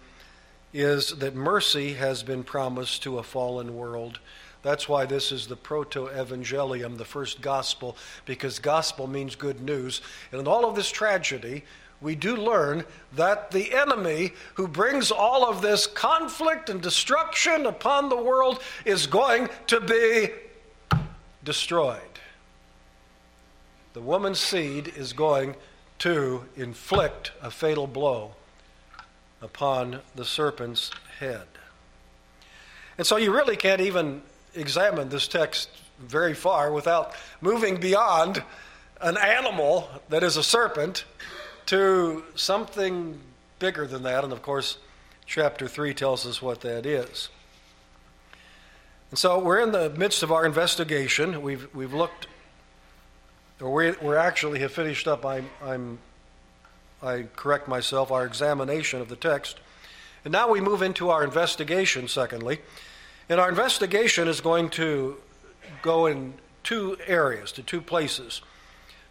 is 0.72 1.10
that 1.18 1.34
mercy 1.34 1.94
has 1.94 2.22
been 2.22 2.44
promised 2.44 3.02
to 3.02 3.18
a 3.18 3.24
fallen 3.24 3.76
world. 3.76 4.20
That's 4.66 4.88
why 4.88 5.06
this 5.06 5.30
is 5.30 5.46
the 5.46 5.54
proto 5.54 6.08
evangelium, 6.08 6.98
the 6.98 7.04
first 7.04 7.40
gospel, 7.40 7.96
because 8.24 8.58
gospel 8.58 9.06
means 9.06 9.36
good 9.36 9.60
news. 9.60 10.00
And 10.32 10.40
in 10.40 10.48
all 10.48 10.68
of 10.68 10.74
this 10.74 10.90
tragedy, 10.90 11.62
we 12.00 12.16
do 12.16 12.34
learn 12.34 12.84
that 13.12 13.52
the 13.52 13.72
enemy 13.72 14.32
who 14.54 14.66
brings 14.66 15.12
all 15.12 15.48
of 15.48 15.62
this 15.62 15.86
conflict 15.86 16.68
and 16.68 16.82
destruction 16.82 17.64
upon 17.64 18.08
the 18.08 18.20
world 18.20 18.60
is 18.84 19.06
going 19.06 19.50
to 19.68 19.80
be 19.80 20.30
destroyed. 21.44 22.00
The 23.92 24.02
woman's 24.02 24.40
seed 24.40 24.88
is 24.96 25.12
going 25.12 25.54
to 26.00 26.44
inflict 26.56 27.30
a 27.40 27.52
fatal 27.52 27.86
blow 27.86 28.32
upon 29.40 30.00
the 30.16 30.24
serpent's 30.24 30.90
head. 31.20 31.46
And 32.98 33.06
so 33.06 33.16
you 33.16 33.32
really 33.32 33.54
can't 33.54 33.80
even 33.80 34.22
examine 34.56 35.08
this 35.08 35.28
text 35.28 35.68
very 35.98 36.34
far 36.34 36.72
without 36.72 37.14
moving 37.40 37.78
beyond 37.78 38.42
an 39.00 39.16
animal 39.16 39.88
that 40.08 40.22
is 40.22 40.36
a 40.36 40.42
serpent 40.42 41.04
to 41.66 42.22
something 42.34 43.18
bigger 43.58 43.86
than 43.86 44.02
that. 44.04 44.24
And 44.24 44.32
of 44.32 44.42
course, 44.42 44.78
chapter 45.26 45.68
3 45.68 45.94
tells 45.94 46.26
us 46.26 46.40
what 46.40 46.60
that 46.62 46.86
is. 46.86 47.28
And 49.10 49.18
so 49.18 49.38
we're 49.38 49.60
in 49.60 49.72
the 49.72 49.90
midst 49.90 50.22
of 50.22 50.32
our 50.32 50.44
investigation. 50.44 51.42
We've, 51.42 51.72
we've 51.74 51.94
looked, 51.94 52.26
or 53.60 53.72
we, 53.72 53.92
we're 54.02 54.16
actually 54.16 54.60
have 54.60 54.72
finished 54.72 55.06
up, 55.06 55.24
I'm, 55.24 55.48
I'm, 55.62 55.98
I 57.02 57.26
correct 57.36 57.68
myself, 57.68 58.10
our 58.10 58.26
examination 58.26 59.00
of 59.00 59.08
the 59.08 59.16
text. 59.16 59.58
And 60.24 60.32
now 60.32 60.50
we 60.50 60.60
move 60.60 60.82
into 60.82 61.10
our 61.10 61.22
investigation, 61.22 62.08
secondly. 62.08 62.60
And 63.28 63.40
our 63.40 63.48
investigation 63.48 64.28
is 64.28 64.40
going 64.40 64.70
to 64.70 65.16
go 65.82 66.06
in 66.06 66.34
two 66.62 66.96
areas, 67.06 67.52
to 67.52 67.62
two 67.62 67.80
places. 67.80 68.40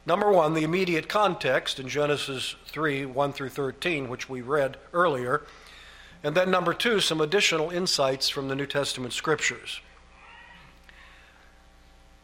Number 0.06 0.32
one, 0.32 0.54
the 0.54 0.64
immediate 0.64 1.10
context 1.10 1.80
in 1.80 1.90
Genesis 1.90 2.56
3 2.68 3.06
1 3.06 3.34
through 3.34 3.50
13, 3.50 4.08
which 4.08 4.30
we 4.30 4.42
read 4.42 4.78
earlier. 4.94 5.42
And 6.24 6.36
then 6.36 6.50
number 6.50 6.74
two, 6.74 7.00
some 7.00 7.22
additional 7.22 7.70
insights 7.70 8.30
from 8.30 8.48
the 8.48 8.56
New 8.56 8.66
Testament 8.66 9.14
scriptures. 9.14 9.82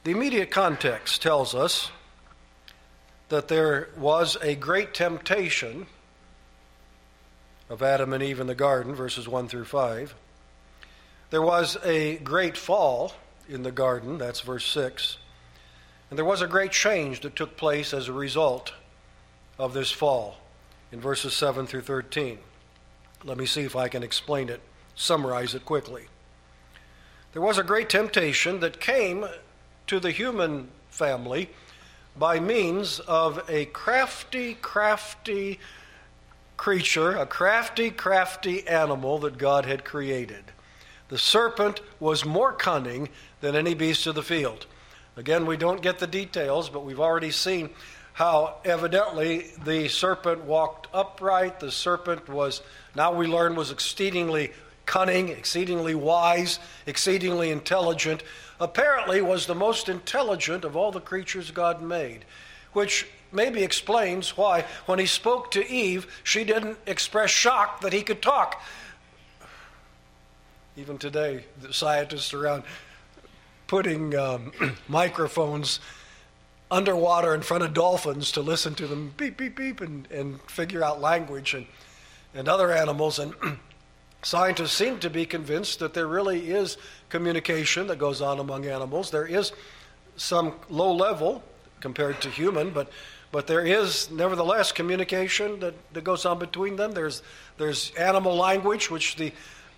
The 0.03 0.11
immediate 0.11 0.49
context 0.49 1.21
tells 1.21 1.53
us 1.53 1.91
that 3.29 3.47
there 3.47 3.89
was 3.97 4.37
a 4.41 4.55
great 4.55 4.93
temptation 4.93 5.87
of 7.69 7.81
Adam 7.81 8.11
and 8.11 8.23
Eve 8.23 8.39
in 8.39 8.47
the 8.47 8.55
garden, 8.55 8.93
verses 8.95 9.27
1 9.27 9.47
through 9.47 9.65
5. 9.65 10.15
There 11.31 11.41
was 11.41 11.77
a 11.83 12.17
great 12.17 12.55
fall, 12.55 13.13
in 13.51 13.63
the 13.63 13.71
garden. 13.71 14.17
That's 14.17 14.41
verse 14.41 14.65
6. 14.65 15.17
And 16.09 16.17
there 16.17 16.25
was 16.25 16.41
a 16.41 16.47
great 16.47 16.71
change 16.71 17.21
that 17.21 17.35
took 17.35 17.57
place 17.57 17.93
as 17.93 18.07
a 18.07 18.13
result 18.13 18.73
of 19.59 19.73
this 19.73 19.91
fall 19.91 20.37
in 20.91 20.99
verses 20.99 21.33
7 21.33 21.67
through 21.67 21.81
13. 21.81 22.39
Let 23.23 23.37
me 23.37 23.45
see 23.45 23.61
if 23.61 23.75
I 23.75 23.87
can 23.87 24.03
explain 24.03 24.49
it, 24.49 24.61
summarize 24.95 25.53
it 25.53 25.65
quickly. 25.65 26.05
There 27.33 27.41
was 27.41 27.57
a 27.57 27.63
great 27.63 27.89
temptation 27.89 28.59
that 28.61 28.79
came 28.79 29.25
to 29.87 29.99
the 29.99 30.11
human 30.11 30.69
family 30.89 31.49
by 32.17 32.39
means 32.39 32.99
of 33.01 33.41
a 33.49 33.65
crafty, 33.65 34.55
crafty 34.55 35.59
creature, 36.57 37.15
a 37.15 37.25
crafty, 37.25 37.89
crafty 37.89 38.67
animal 38.67 39.19
that 39.19 39.37
God 39.37 39.65
had 39.65 39.85
created. 39.85 40.43
The 41.11 41.17
serpent 41.17 41.81
was 41.99 42.23
more 42.23 42.53
cunning 42.53 43.09
than 43.41 43.53
any 43.57 43.73
beast 43.73 44.07
of 44.07 44.15
the 44.15 44.23
field. 44.23 44.65
Again, 45.17 45.45
we 45.45 45.57
don't 45.57 45.81
get 45.81 45.99
the 45.99 46.07
details, 46.07 46.69
but 46.69 46.85
we've 46.85 47.01
already 47.01 47.31
seen 47.31 47.69
how 48.13 48.55
evidently 48.63 49.51
the 49.65 49.89
serpent 49.89 50.45
walked 50.45 50.87
upright. 50.93 51.59
The 51.59 51.69
serpent 51.69 52.29
was, 52.29 52.61
now 52.95 53.13
we 53.13 53.27
learn, 53.27 53.55
was 53.55 53.71
exceedingly 53.71 54.51
cunning, 54.85 55.27
exceedingly 55.27 55.95
wise, 55.95 56.59
exceedingly 56.87 57.51
intelligent. 57.51 58.23
Apparently, 58.61 59.21
was 59.21 59.47
the 59.47 59.55
most 59.55 59.89
intelligent 59.89 60.63
of 60.63 60.77
all 60.77 60.93
the 60.93 61.01
creatures 61.01 61.51
God 61.51 61.81
made, 61.81 62.23
which 62.71 63.05
maybe 63.33 63.63
explains 63.63 64.37
why, 64.37 64.63
when 64.85 64.97
he 64.97 65.05
spoke 65.05 65.51
to 65.51 65.69
Eve, 65.69 66.07
she 66.23 66.45
didn't 66.45 66.77
express 66.87 67.31
shock 67.31 67.81
that 67.81 67.91
he 67.91 68.01
could 68.01 68.21
talk. 68.21 68.61
Even 70.81 70.97
today, 70.97 71.45
the 71.61 71.71
scientists 71.71 72.33
around 72.33 72.63
putting 73.67 74.15
um, 74.15 74.51
microphones 74.87 75.79
underwater 76.71 77.35
in 77.35 77.41
front 77.43 77.63
of 77.63 77.71
dolphins 77.71 78.31
to 78.31 78.41
listen 78.41 78.73
to 78.73 78.87
them 78.87 79.13
beep, 79.15 79.37
beep, 79.37 79.55
beep, 79.55 79.79
and, 79.79 80.09
and 80.09 80.41
figure 80.49 80.83
out 80.83 80.99
language 80.99 81.53
and, 81.53 81.67
and 82.33 82.49
other 82.49 82.71
animals. 82.71 83.19
And 83.19 83.35
scientists 84.23 84.71
seem 84.71 84.97
to 85.01 85.09
be 85.11 85.23
convinced 85.23 85.77
that 85.77 85.93
there 85.93 86.07
really 86.07 86.49
is 86.49 86.77
communication 87.09 87.85
that 87.85 87.99
goes 87.99 88.19
on 88.19 88.39
among 88.39 88.65
animals. 88.65 89.11
There 89.11 89.27
is 89.27 89.51
some 90.15 90.55
low 90.67 90.91
level 90.91 91.43
compared 91.79 92.21
to 92.21 92.29
human, 92.31 92.71
but, 92.71 92.89
but 93.31 93.45
there 93.45 93.63
is 93.63 94.09
nevertheless 94.09 94.71
communication 94.71 95.59
that, 95.59 95.75
that 95.93 96.03
goes 96.03 96.25
on 96.25 96.39
between 96.39 96.75
them. 96.75 96.93
There's, 96.93 97.21
there's 97.59 97.91
animal 97.91 98.35
language, 98.35 98.89
which 98.89 99.15
the 99.17 99.31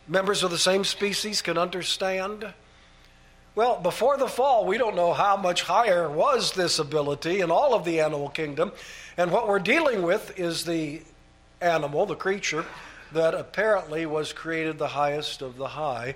members 0.08 0.44
of 0.44 0.52
the 0.52 0.58
same 0.58 0.84
species 0.84 1.42
can 1.42 1.58
understand. 1.58 2.54
Well, 3.56 3.80
before 3.80 4.18
the 4.18 4.28
fall, 4.28 4.66
we 4.66 4.78
don't 4.78 4.96
know 4.96 5.14
how 5.14 5.38
much 5.38 5.64
higher 5.64 6.10
was 6.10 6.54
this 6.54 6.80
ability 6.80 7.42
in 7.42 7.52
all 7.52 7.74
of 7.74 7.86
the 7.86 8.00
animal 8.00 8.30
kingdom. 8.30 8.72
And 9.16 9.32
what 9.32 9.48
we're 9.48 9.60
dealing 9.60 10.02
with 10.02 10.40
is 10.40 10.66
the 10.66 11.02
animal, 11.62 12.06
the 12.06 12.16
creature, 12.16 12.66
that 13.12 13.36
apparently 13.36 14.06
was 14.06 14.34
created 14.34 14.78
the 14.78 14.88
highest 14.90 15.42
of 15.42 15.58
the 15.58 15.70
high 15.70 16.16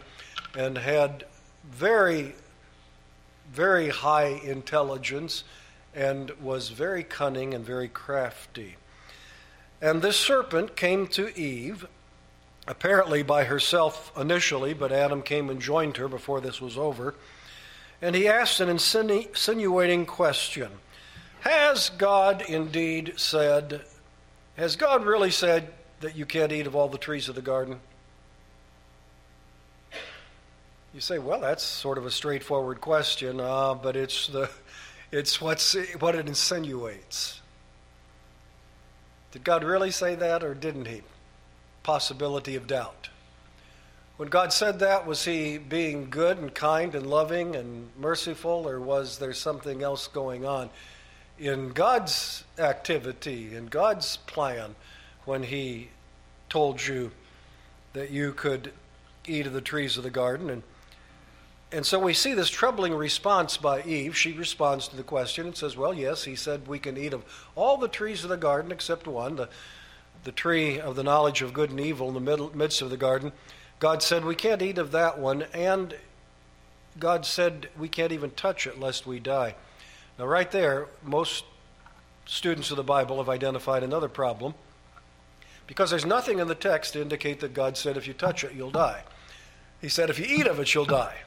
and 0.56 0.78
had 0.78 1.26
very, 1.72 2.34
very 3.54 3.90
high 3.90 4.42
intelligence 4.44 5.44
and 5.94 6.32
was 6.42 6.70
very 6.70 7.04
cunning 7.04 7.54
and 7.54 7.64
very 7.64 7.88
crafty. 7.88 8.76
And 9.82 10.02
this 10.02 10.18
serpent 10.18 10.76
came 10.76 11.06
to 11.08 11.38
Eve 11.40 11.88
apparently 12.68 13.24
by 13.24 13.46
herself 13.46 14.12
initially, 14.18 14.74
but 14.74 14.92
Adam 14.92 15.22
came 15.22 15.50
and 15.50 15.62
joined 15.62 15.98
her 15.98 16.08
before 16.08 16.42
this 16.42 16.60
was 16.60 16.78
over. 16.78 17.16
And 18.02 18.16
he 18.16 18.28
asked 18.28 18.60
an 18.60 18.70
insinuating 18.70 20.06
question 20.06 20.72
Has 21.42 21.90
God 21.90 22.44
indeed 22.48 23.14
said, 23.18 23.82
has 24.58 24.76
God 24.76 25.06
really 25.06 25.32
said 25.32 25.72
that 26.02 26.16
you 26.16 26.26
can't 26.26 26.52
eat 26.52 26.68
of 26.68 26.76
all 26.76 26.90
the 26.90 26.98
trees 26.98 27.30
of 27.30 27.36
the 27.36 27.42
garden? 27.42 27.80
You 30.94 31.02
say, 31.02 31.20
well, 31.20 31.40
that's 31.40 31.64
sort 31.64 32.00
of 32.00 32.08
a 32.08 32.12
straightforward 32.12 32.82
question, 32.82 33.40
uh, 33.40 33.76
but 33.76 33.96
it's, 33.96 34.28
the, 34.28 34.50
it's 35.12 35.40
what's, 35.40 35.76
what 36.00 36.16
it 36.16 36.28
insinuates. 36.28 37.40
Did 39.32 39.44
God 39.44 39.64
really 39.64 39.92
say 39.92 40.16
that, 40.16 40.44
or 40.44 40.56
didn't 40.56 40.86
he? 40.86 41.04
Possibility 41.88 42.58
of 42.58 42.68
doubt. 42.68 43.08
When 44.18 44.28
God 44.28 44.52
said 44.52 44.80
that, 44.80 45.08
was 45.08 45.24
he 45.24 45.58
being 45.58 46.10
good 46.10 46.38
and 46.38 46.54
kind 46.54 46.94
and 46.94 47.10
loving 47.10 47.56
and 47.56 47.88
merciful, 47.98 48.68
or 48.68 48.78
was 48.82 49.20
there 49.20 49.34
something 49.34 49.82
else 49.82 50.10
going 50.10 50.46
on 50.46 50.70
in 51.40 51.70
God's 51.70 52.44
activity, 52.60 53.56
in 53.56 53.68
God's 53.68 54.18
plan, 54.18 54.76
when 55.24 55.44
he 55.44 55.88
told 56.50 56.86
you 56.86 57.12
that 57.94 58.12
you 58.12 58.34
could 58.34 58.74
eat 59.26 59.48
of 59.48 59.54
the 59.54 59.62
trees 59.62 59.96
of 59.96 60.04
the 60.04 60.10
garden? 60.10 60.50
And, 60.50 60.64
and 61.72 61.86
so 61.86 62.00
we 62.00 62.14
see 62.14 62.34
this 62.34 62.50
troubling 62.50 62.96
response 62.96 63.56
by 63.56 63.82
Eve. 63.84 64.18
She 64.18 64.34
responds 64.34 64.90
to 64.90 64.98
the 64.98 65.04
question 65.04 65.46
and 65.46 65.56
says, 65.56 65.78
Well, 65.78 65.94
yes, 65.94 66.26
he 66.26 66.36
said 66.36 66.68
we 66.68 66.80
can 66.80 66.98
eat 66.98 67.14
of 67.14 67.24
all 67.56 67.78
the 67.78 67.88
trees 67.88 68.26
of 68.26 68.30
the 68.30 68.36
garden 68.36 68.74
except 68.74 69.08
one, 69.08 69.38
the 69.38 69.48
the 70.24 70.32
tree 70.32 70.80
of 70.80 70.96
the 70.96 71.04
knowledge 71.04 71.42
of 71.42 71.54
good 71.54 71.70
and 71.70 71.80
evil 71.80 72.08
in 72.08 72.14
the 72.14 72.20
middle, 72.20 72.56
midst 72.56 72.82
of 72.82 72.90
the 72.90 72.98
garden, 72.98 73.32
God 73.80 74.02
said, 74.02 74.26
We 74.26 74.36
can't 74.36 74.62
eat 74.62 74.78
of 74.78 74.92
that 74.92 75.20
one, 75.20 75.44
and 75.54 75.96
God 77.00 77.26
said, 77.26 77.70
We 77.78 77.88
can't 77.90 78.12
even 78.12 78.32
touch 78.32 78.68
it 78.68 78.80
lest 78.80 79.06
we 79.06 79.20
die. 79.20 79.56
Now, 80.18 80.26
right 80.26 80.50
there, 80.50 80.88
most 81.04 81.46
students 82.26 82.72
of 82.72 82.78
the 82.78 82.84
Bible 82.84 83.18
have 83.18 83.30
identified 83.30 83.84
another 83.84 84.10
problem 84.10 84.54
because 85.68 85.90
there's 85.90 86.06
nothing 86.06 86.40
in 86.40 86.48
the 86.48 86.56
text 86.56 86.94
to 86.94 87.02
indicate 87.02 87.40
that 87.42 87.54
God 87.54 87.78
said, 87.78 87.98
If 87.98 88.08
you 88.08 88.14
touch 88.14 88.44
it, 88.44 88.54
you'll 88.54 88.72
die. 88.72 89.04
He 89.82 89.90
said, 89.90 90.10
If 90.10 90.20
you 90.20 90.26
eat 90.26 90.48
of 90.48 90.60
it, 90.60 90.74
you'll 90.74 90.86
die. 90.86 91.18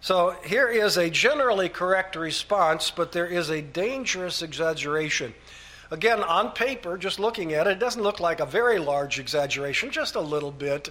So 0.00 0.36
here 0.44 0.68
is 0.68 0.96
a 0.96 1.08
generally 1.10 1.68
correct 1.68 2.16
response, 2.16 2.90
but 2.90 3.12
there 3.12 3.26
is 3.26 3.50
a 3.50 3.62
dangerous 3.62 4.42
exaggeration. 4.42 5.32
Again, 5.92 6.22
on 6.22 6.52
paper, 6.52 6.96
just 6.96 7.20
looking 7.20 7.52
at 7.52 7.66
it, 7.66 7.72
it 7.72 7.78
doesn't 7.78 8.02
look 8.02 8.18
like 8.18 8.40
a 8.40 8.46
very 8.46 8.78
large 8.78 9.18
exaggeration, 9.18 9.90
just 9.90 10.14
a 10.14 10.20
little 10.22 10.50
bit. 10.50 10.88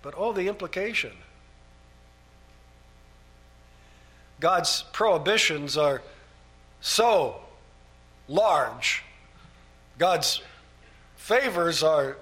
But 0.00 0.14
oh, 0.16 0.32
the 0.32 0.46
implication. 0.46 1.10
God's 4.38 4.84
prohibitions 4.92 5.76
are 5.76 6.02
so 6.80 7.40
large. 8.28 9.02
God's 9.98 10.40
favors 11.16 11.82
are. 11.82 12.16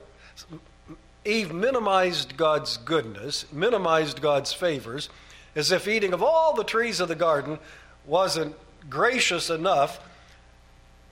Eve 1.27 1.53
minimized 1.53 2.39
God's 2.39 2.79
goodness, 2.79 3.45
minimized 3.53 4.23
God's 4.23 4.55
favors, 4.55 5.11
as 5.55 5.71
if 5.71 5.87
eating 5.87 6.15
of 6.15 6.23
all 6.23 6.55
the 6.55 6.65
trees 6.65 6.99
of 6.99 7.09
the 7.09 7.15
garden 7.15 7.59
wasn't 8.07 8.57
gracious 8.89 9.51
enough 9.51 10.01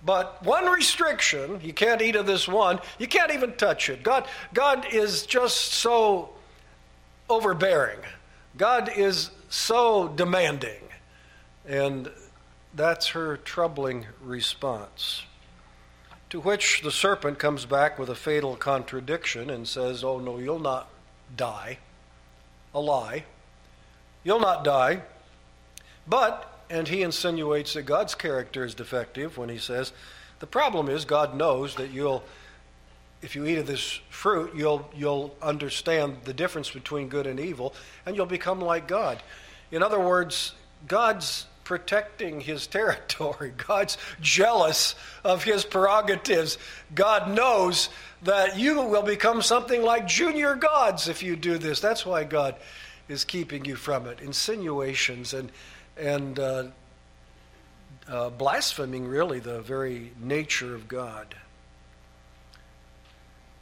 but 0.07 0.40
one 0.45 0.66
restriction, 0.66 1.61
you 1.62 1.73
can't 1.73 2.01
eat 2.01 2.14
of 2.14 2.27
this 2.27 2.47
one, 2.47 2.79
you 2.97 3.09
can't 3.09 3.33
even 3.33 3.55
touch 3.55 3.90
it. 3.90 4.05
God, 4.05 4.29
God 4.55 4.87
is 4.92 5.27
just 5.27 5.57
so 5.57 6.31
overbearing. 7.29 7.99
God 8.57 8.88
is 8.97 9.31
so 9.49 10.07
demanding. 10.07 10.81
And 11.66 12.09
that's 12.73 13.09
her 13.09 13.37
troubling 13.38 14.07
response. 14.23 15.25
To 16.31 16.38
which 16.38 16.83
the 16.83 16.92
serpent 16.92 17.40
comes 17.40 17.66
back 17.66 17.99
with 17.99 18.09
a 18.09 18.14
fatal 18.14 18.55
contradiction 18.55 19.51
and 19.51 19.66
says, 19.66 20.05
Oh, 20.05 20.21
no, 20.21 20.38
you'll 20.38 20.61
not 20.61 20.88
die. 21.37 21.79
A 22.73 22.81
lie. 22.81 23.25
You'll 24.23 24.40
not 24.40 24.62
die. 24.62 25.03
But 26.07 26.56
and 26.68 26.88
he 26.88 27.02
insinuates 27.02 27.74
that 27.74 27.83
God's 27.83 28.14
character 28.14 28.64
is 28.64 28.74
defective 28.74 29.38
when 29.38 29.48
he 29.48 29.59
says, 29.59 29.92
the 30.38 30.46
problem 30.46 30.88
is 30.88 31.05
God 31.05 31.35
knows 31.35 31.76
that 31.76 31.90
you'll, 31.90 32.22
if 33.22 33.35
you 33.35 33.46
eat 33.46 33.59
of 33.59 33.66
this 33.66 34.00
fruit, 34.11 34.52
you'll, 34.55 34.88
you'll 34.94 35.35
understand 35.40 36.18
the 36.24 36.35
difference 36.35 36.70
between 36.70 37.09
good 37.09 37.26
and 37.26 37.40
evil, 37.40 37.74
and 38.05 38.16
you'll 38.16 38.26
become 38.26 38.61
like 38.61 38.87
God. 38.87 39.22
In 39.70 39.83
other 39.83 40.00
words, 40.00 40.55
God's 40.87 41.46
protecting 41.64 42.40
his 42.40 42.66
territory. 42.66 43.52
God's 43.57 43.96
jealous 44.20 44.94
of 45.24 45.44
his 45.44 45.64
prerogatives. 45.64 46.59
God 46.94 47.31
knows 47.31 47.88
that 48.22 48.59
you 48.59 48.83
will 48.83 49.02
become 49.02 49.42
something 49.42 49.83
like 49.83 50.07
junior 50.07 50.55
gods 50.55 51.09
if 51.09 51.22
you 51.22 51.37
do 51.37 51.59
this. 51.59 51.81
That's 51.81 52.05
why 52.05 52.24
God 52.24 52.57
is 53.09 53.24
keeping 53.24 53.64
you 53.64 53.76
from 53.76 54.07
it. 54.07 54.20
Insinuations 54.20 55.33
and 55.33 55.50
and 55.97 56.39
uh, 56.39 56.65
uh, 58.09 58.31
blaspheming 58.31 59.07
really 59.07 59.39
the 59.39 59.61
very 59.61 60.13
nature 60.21 60.75
of 60.75 60.89
God. 60.89 61.35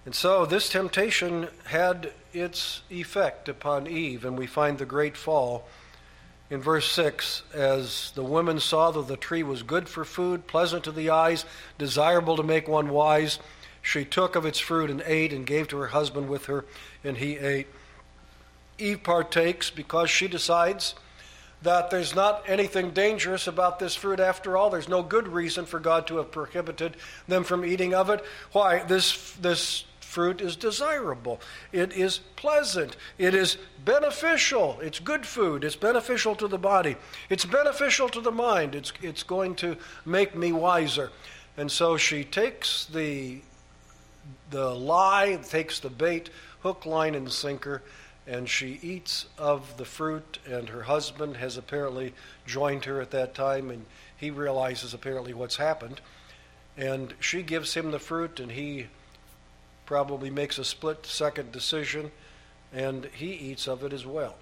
And 0.04 0.14
so 0.14 0.44
this 0.44 0.68
temptation 0.68 1.48
had 1.64 2.12
its 2.32 2.82
effect 2.90 3.48
upon 3.48 3.86
Eve, 3.86 4.24
and 4.24 4.36
we 4.36 4.46
find 4.46 4.78
the 4.78 4.84
great 4.84 5.16
fall 5.16 5.66
in 6.50 6.60
verse 6.60 6.90
6 6.92 7.42
as 7.54 8.12
the 8.14 8.22
woman 8.22 8.60
saw 8.60 8.90
that 8.90 9.08
the 9.08 9.16
tree 9.16 9.42
was 9.42 9.62
good 9.62 9.88
for 9.88 10.04
food, 10.04 10.46
pleasant 10.46 10.84
to 10.84 10.92
the 10.92 11.08
eyes, 11.08 11.46
desirable 11.78 12.36
to 12.36 12.42
make 12.42 12.68
one 12.68 12.90
wise, 12.90 13.38
she 13.80 14.04
took 14.04 14.34
of 14.34 14.46
its 14.46 14.58
fruit 14.58 14.90
and 14.90 15.02
ate 15.06 15.32
and 15.32 15.46
gave 15.46 15.68
to 15.68 15.76
her 15.76 15.88
husband 15.88 16.28
with 16.28 16.46
her, 16.46 16.64
and 17.04 17.18
he 17.18 17.36
ate. 17.36 17.66
Eve 18.78 19.02
partakes 19.02 19.70
because 19.70 20.10
she 20.10 20.26
decides 20.26 20.94
that 21.64 21.90
there's 21.90 22.14
not 22.14 22.44
anything 22.46 22.90
dangerous 22.90 23.46
about 23.46 23.78
this 23.78 23.94
fruit 23.94 24.20
after 24.20 24.56
all. 24.56 24.70
There's 24.70 24.88
no 24.88 25.02
good 25.02 25.26
reason 25.26 25.64
for 25.64 25.80
God 25.80 26.06
to 26.06 26.18
have 26.18 26.30
prohibited 26.30 26.96
them 27.26 27.42
from 27.42 27.64
eating 27.64 27.94
of 27.94 28.10
it. 28.10 28.22
Why? 28.52 28.84
This, 28.84 29.32
this 29.32 29.84
fruit 29.98 30.42
is 30.42 30.56
desirable. 30.56 31.40
It 31.72 31.92
is 31.94 32.18
pleasant. 32.36 32.96
It 33.16 33.34
is 33.34 33.56
beneficial. 33.82 34.78
It's 34.82 34.98
good 35.00 35.24
food. 35.24 35.64
It's 35.64 35.74
beneficial 35.74 36.34
to 36.36 36.48
the 36.48 36.58
body. 36.58 36.96
It's 37.30 37.46
beneficial 37.46 38.10
to 38.10 38.20
the 38.20 38.30
mind. 38.30 38.74
It's, 38.74 38.92
it's 39.00 39.22
going 39.22 39.54
to 39.56 39.78
make 40.04 40.36
me 40.36 40.52
wiser. 40.52 41.10
And 41.56 41.72
so 41.72 41.96
she 41.96 42.24
takes 42.24 42.84
the, 42.84 43.40
the 44.50 44.68
lie, 44.68 45.38
takes 45.48 45.80
the 45.80 45.90
bait, 45.90 46.28
hook, 46.62 46.84
line, 46.84 47.14
and 47.14 47.32
sinker 47.32 47.82
and 48.26 48.48
she 48.48 48.78
eats 48.82 49.26
of 49.36 49.76
the 49.76 49.84
fruit, 49.84 50.38
and 50.46 50.68
her 50.70 50.84
husband 50.84 51.36
has 51.36 51.56
apparently 51.56 52.14
joined 52.46 52.84
her 52.86 53.00
at 53.00 53.10
that 53.10 53.34
time, 53.34 53.70
and 53.70 53.84
he 54.16 54.30
realizes 54.30 54.94
apparently 54.94 55.34
what's 55.34 55.56
happened. 55.56 56.00
And 56.76 57.14
she 57.20 57.42
gives 57.42 57.74
him 57.74 57.90
the 57.90 57.98
fruit, 57.98 58.40
and 58.40 58.52
he 58.52 58.86
probably 59.86 60.30
makes 60.30 60.58
a 60.58 60.64
split 60.64 61.04
second 61.04 61.52
decision, 61.52 62.10
and 62.72 63.06
he 63.14 63.32
eats 63.32 63.68
of 63.68 63.84
it 63.84 63.92
as 63.92 64.06
well. 64.06 64.36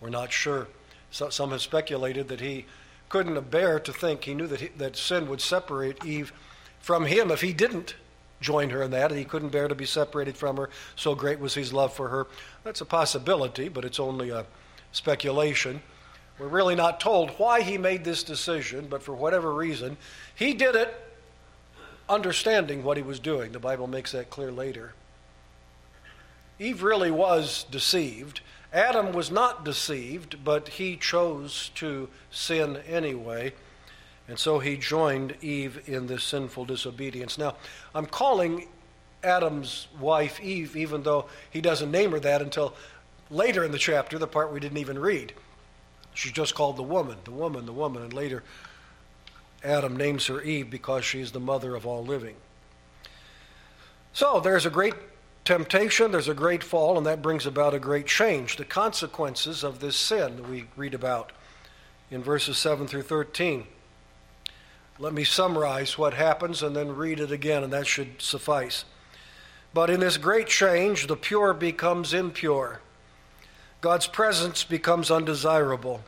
We're 0.00 0.10
not 0.10 0.32
sure. 0.32 0.68
So, 1.10 1.28
some 1.28 1.50
have 1.50 1.60
speculated 1.60 2.28
that 2.28 2.40
he 2.40 2.66
couldn't 3.08 3.50
bear 3.50 3.80
to 3.80 3.92
think, 3.92 4.24
he 4.24 4.34
knew 4.34 4.46
that, 4.46 4.60
he, 4.60 4.68
that 4.68 4.96
sin 4.96 5.28
would 5.28 5.40
separate 5.40 6.04
Eve 6.04 6.32
from 6.78 7.06
him 7.06 7.32
if 7.32 7.40
he 7.40 7.52
didn't 7.52 7.96
join 8.40 8.70
her 8.70 8.82
in 8.82 8.90
that, 8.92 9.10
and 9.10 9.18
he 9.18 9.24
couldn't 9.24 9.50
bear 9.50 9.68
to 9.68 9.74
be 9.74 9.86
separated 9.86 10.36
from 10.36 10.56
her. 10.56 10.70
So 10.96 11.14
great 11.14 11.38
was 11.38 11.54
his 11.54 11.72
love 11.72 11.92
for 11.92 12.08
her. 12.08 12.26
That's 12.64 12.80
a 12.80 12.86
possibility, 12.86 13.68
but 13.68 13.84
it's 13.84 14.00
only 14.00 14.30
a 14.30 14.46
speculation. 14.92 15.82
We're 16.38 16.48
really 16.48 16.74
not 16.74 17.00
told 17.00 17.30
why 17.32 17.60
he 17.60 17.76
made 17.76 18.04
this 18.04 18.22
decision, 18.22 18.86
but 18.88 19.02
for 19.02 19.14
whatever 19.14 19.52
reason, 19.52 19.98
he 20.34 20.54
did 20.54 20.74
it 20.74 20.94
understanding 22.08 22.82
what 22.82 22.96
he 22.96 23.02
was 23.02 23.20
doing. 23.20 23.52
The 23.52 23.58
Bible 23.58 23.86
makes 23.86 24.12
that 24.12 24.30
clear 24.30 24.50
later. 24.50 24.94
Eve 26.58 26.82
really 26.82 27.10
was 27.10 27.64
deceived. 27.70 28.40
Adam 28.72 29.12
was 29.12 29.30
not 29.30 29.64
deceived, 29.64 30.44
but 30.44 30.68
he 30.68 30.96
chose 30.96 31.70
to 31.76 32.08
sin 32.30 32.78
anyway. 32.86 33.52
And 34.30 34.38
so 34.38 34.60
he 34.60 34.76
joined 34.76 35.34
Eve 35.42 35.88
in 35.88 36.06
this 36.06 36.22
sinful 36.22 36.66
disobedience. 36.66 37.36
Now, 37.36 37.56
I'm 37.92 38.06
calling 38.06 38.68
Adam's 39.24 39.88
wife 39.98 40.40
Eve, 40.40 40.76
even 40.76 41.02
though 41.02 41.26
he 41.50 41.60
doesn't 41.60 41.90
name 41.90 42.12
her 42.12 42.20
that 42.20 42.40
until 42.40 42.76
later 43.28 43.64
in 43.64 43.72
the 43.72 43.78
chapter, 43.78 44.20
the 44.20 44.28
part 44.28 44.52
we 44.52 44.60
didn't 44.60 44.78
even 44.78 45.00
read. 45.00 45.32
She's 46.14 46.30
just 46.30 46.54
called 46.54 46.76
the 46.76 46.84
woman, 46.84 47.18
the 47.24 47.32
woman, 47.32 47.66
the 47.66 47.72
woman, 47.72 48.04
and 48.04 48.12
later 48.12 48.44
Adam 49.64 49.96
names 49.96 50.28
her 50.28 50.40
Eve 50.40 50.70
because 50.70 51.04
she's 51.04 51.32
the 51.32 51.40
mother 51.40 51.74
of 51.74 51.84
all 51.84 52.04
living. 52.04 52.36
So 54.12 54.38
there's 54.38 54.64
a 54.64 54.70
great 54.70 54.94
temptation, 55.44 56.12
there's 56.12 56.28
a 56.28 56.34
great 56.34 56.62
fall, 56.62 56.96
and 56.96 57.04
that 57.04 57.20
brings 57.20 57.46
about 57.46 57.74
a 57.74 57.80
great 57.80 58.06
change. 58.06 58.58
The 58.58 58.64
consequences 58.64 59.64
of 59.64 59.80
this 59.80 59.96
sin 59.96 60.36
that 60.36 60.48
we 60.48 60.66
read 60.76 60.94
about 60.94 61.32
in 62.12 62.22
verses 62.22 62.58
7 62.58 62.86
through 62.86 63.02
13. 63.02 63.66
Let 65.00 65.14
me 65.14 65.24
summarize 65.24 65.96
what 65.96 66.12
happens 66.12 66.62
and 66.62 66.76
then 66.76 66.94
read 66.94 67.20
it 67.20 67.32
again, 67.32 67.64
and 67.64 67.72
that 67.72 67.86
should 67.86 68.20
suffice. 68.20 68.84
But 69.72 69.88
in 69.88 70.00
this 70.00 70.18
great 70.18 70.46
change, 70.46 71.06
the 71.06 71.16
pure 71.16 71.54
becomes 71.54 72.12
impure. 72.12 72.80
God's 73.80 74.06
presence 74.06 74.62
becomes 74.62 75.10
undesirable. 75.10 76.02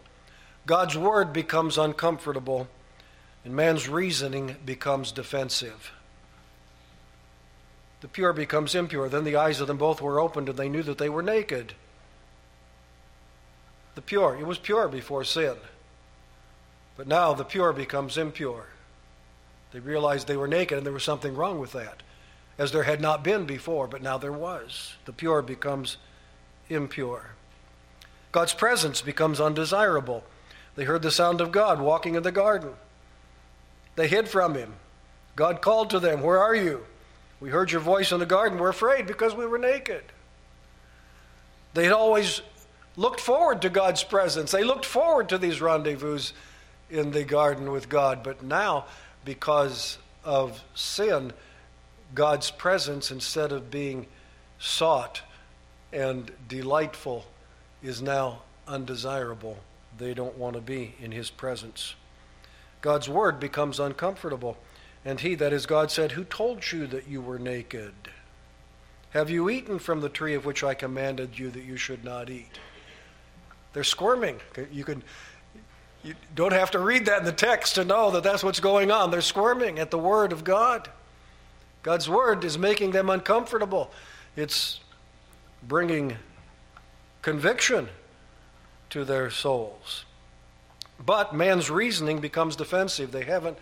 God's 0.66 0.98
word 0.98 1.32
becomes 1.32 1.78
uncomfortable. 1.78 2.68
And 3.46 3.56
man's 3.56 3.88
reasoning 3.88 4.56
becomes 4.66 5.10
defensive. 5.10 5.90
The 8.02 8.08
pure 8.08 8.34
becomes 8.34 8.74
impure. 8.74 9.08
Then 9.08 9.24
the 9.24 9.36
eyes 9.36 9.60
of 9.60 9.68
them 9.68 9.78
both 9.78 10.02
were 10.02 10.20
opened, 10.20 10.50
and 10.50 10.58
they 10.58 10.68
knew 10.68 10.82
that 10.82 10.98
they 10.98 11.08
were 11.08 11.22
naked. 11.22 11.72
The 13.94 14.02
pure, 14.02 14.36
it 14.38 14.46
was 14.46 14.58
pure 14.58 14.86
before 14.86 15.24
sin. 15.24 15.56
But 16.98 17.06
now 17.06 17.32
the 17.32 17.44
pure 17.44 17.72
becomes 17.72 18.18
impure. 18.18 18.66
They 19.72 19.80
realized 19.80 20.26
they 20.26 20.36
were 20.36 20.48
naked 20.48 20.78
and 20.78 20.86
there 20.86 20.92
was 20.92 21.04
something 21.04 21.34
wrong 21.34 21.58
with 21.58 21.72
that, 21.72 22.02
as 22.58 22.72
there 22.72 22.82
had 22.82 23.00
not 23.00 23.24
been 23.24 23.46
before, 23.46 23.86
but 23.86 24.02
now 24.02 24.18
there 24.18 24.32
was. 24.32 24.94
The 25.06 25.12
pure 25.12 25.42
becomes 25.42 25.96
impure. 26.68 27.30
God's 28.30 28.54
presence 28.54 29.02
becomes 29.02 29.40
undesirable. 29.40 30.24
They 30.74 30.84
heard 30.84 31.02
the 31.02 31.10
sound 31.10 31.40
of 31.40 31.52
God 31.52 31.80
walking 31.80 32.14
in 32.14 32.22
the 32.22 32.32
garden. 32.32 32.70
They 33.96 34.08
hid 34.08 34.28
from 34.28 34.54
him. 34.54 34.74
God 35.36 35.60
called 35.60 35.90
to 35.90 36.00
them, 36.00 36.22
Where 36.22 36.38
are 36.38 36.54
you? 36.54 36.84
We 37.40 37.50
heard 37.50 37.72
your 37.72 37.80
voice 37.80 38.12
in 38.12 38.20
the 38.20 38.26
garden. 38.26 38.58
We're 38.58 38.68
afraid 38.68 39.06
because 39.06 39.34
we 39.34 39.46
were 39.46 39.58
naked. 39.58 40.04
They 41.74 41.84
had 41.84 41.92
always 41.92 42.42
looked 42.96 43.20
forward 43.20 43.62
to 43.62 43.70
God's 43.70 44.04
presence. 44.04 44.52
They 44.52 44.64
looked 44.64 44.84
forward 44.84 45.28
to 45.30 45.38
these 45.38 45.60
rendezvous 45.60 46.20
in 46.90 47.10
the 47.10 47.24
garden 47.24 47.70
with 47.70 47.88
God. 47.88 48.22
But 48.22 48.42
now 48.42 48.84
because 49.24 49.98
of 50.24 50.62
sin, 50.74 51.32
God's 52.14 52.50
presence, 52.50 53.10
instead 53.10 53.52
of 53.52 53.70
being 53.70 54.06
sought 54.58 55.22
and 55.92 56.30
delightful, 56.48 57.26
is 57.82 58.00
now 58.00 58.42
undesirable. 58.66 59.58
They 59.98 60.14
don't 60.14 60.36
want 60.38 60.54
to 60.56 60.62
be 60.62 60.94
in 61.00 61.12
His 61.12 61.30
presence. 61.30 61.94
God's 62.80 63.08
word 63.08 63.40
becomes 63.40 63.80
uncomfortable. 63.80 64.58
And 65.04 65.18
he, 65.18 65.34
that 65.36 65.52
is 65.52 65.66
God, 65.66 65.90
said, 65.90 66.12
Who 66.12 66.24
told 66.24 66.70
you 66.70 66.86
that 66.88 67.08
you 67.08 67.20
were 67.20 67.38
naked? 67.38 67.92
Have 69.10 69.30
you 69.30 69.50
eaten 69.50 69.78
from 69.78 70.00
the 70.00 70.08
tree 70.08 70.34
of 70.34 70.44
which 70.44 70.62
I 70.62 70.74
commanded 70.74 71.38
you 71.38 71.50
that 71.50 71.64
you 71.64 71.76
should 71.76 72.04
not 72.04 72.30
eat? 72.30 72.60
They're 73.72 73.84
squirming. 73.84 74.40
You 74.70 74.84
can 74.84 75.02
you 76.02 76.14
don't 76.34 76.52
have 76.52 76.72
to 76.72 76.78
read 76.78 77.06
that 77.06 77.20
in 77.20 77.24
the 77.24 77.32
text 77.32 77.76
to 77.76 77.84
know 77.84 78.10
that 78.12 78.22
that's 78.22 78.42
what's 78.42 78.60
going 78.60 78.90
on. 78.90 79.10
They're 79.10 79.20
squirming 79.20 79.78
at 79.78 79.90
the 79.90 79.98
Word 79.98 80.32
of 80.32 80.42
God. 80.44 80.88
God's 81.82 82.08
Word 82.08 82.44
is 82.44 82.58
making 82.58 82.90
them 82.90 83.10
uncomfortable, 83.10 83.90
it's 84.36 84.80
bringing 85.62 86.16
conviction 87.22 87.88
to 88.90 89.04
their 89.04 89.30
souls. 89.30 90.04
But 91.04 91.34
man's 91.34 91.70
reasoning 91.70 92.20
becomes 92.20 92.56
defensive. 92.56 93.10
They 93.10 93.24
haven't 93.24 93.58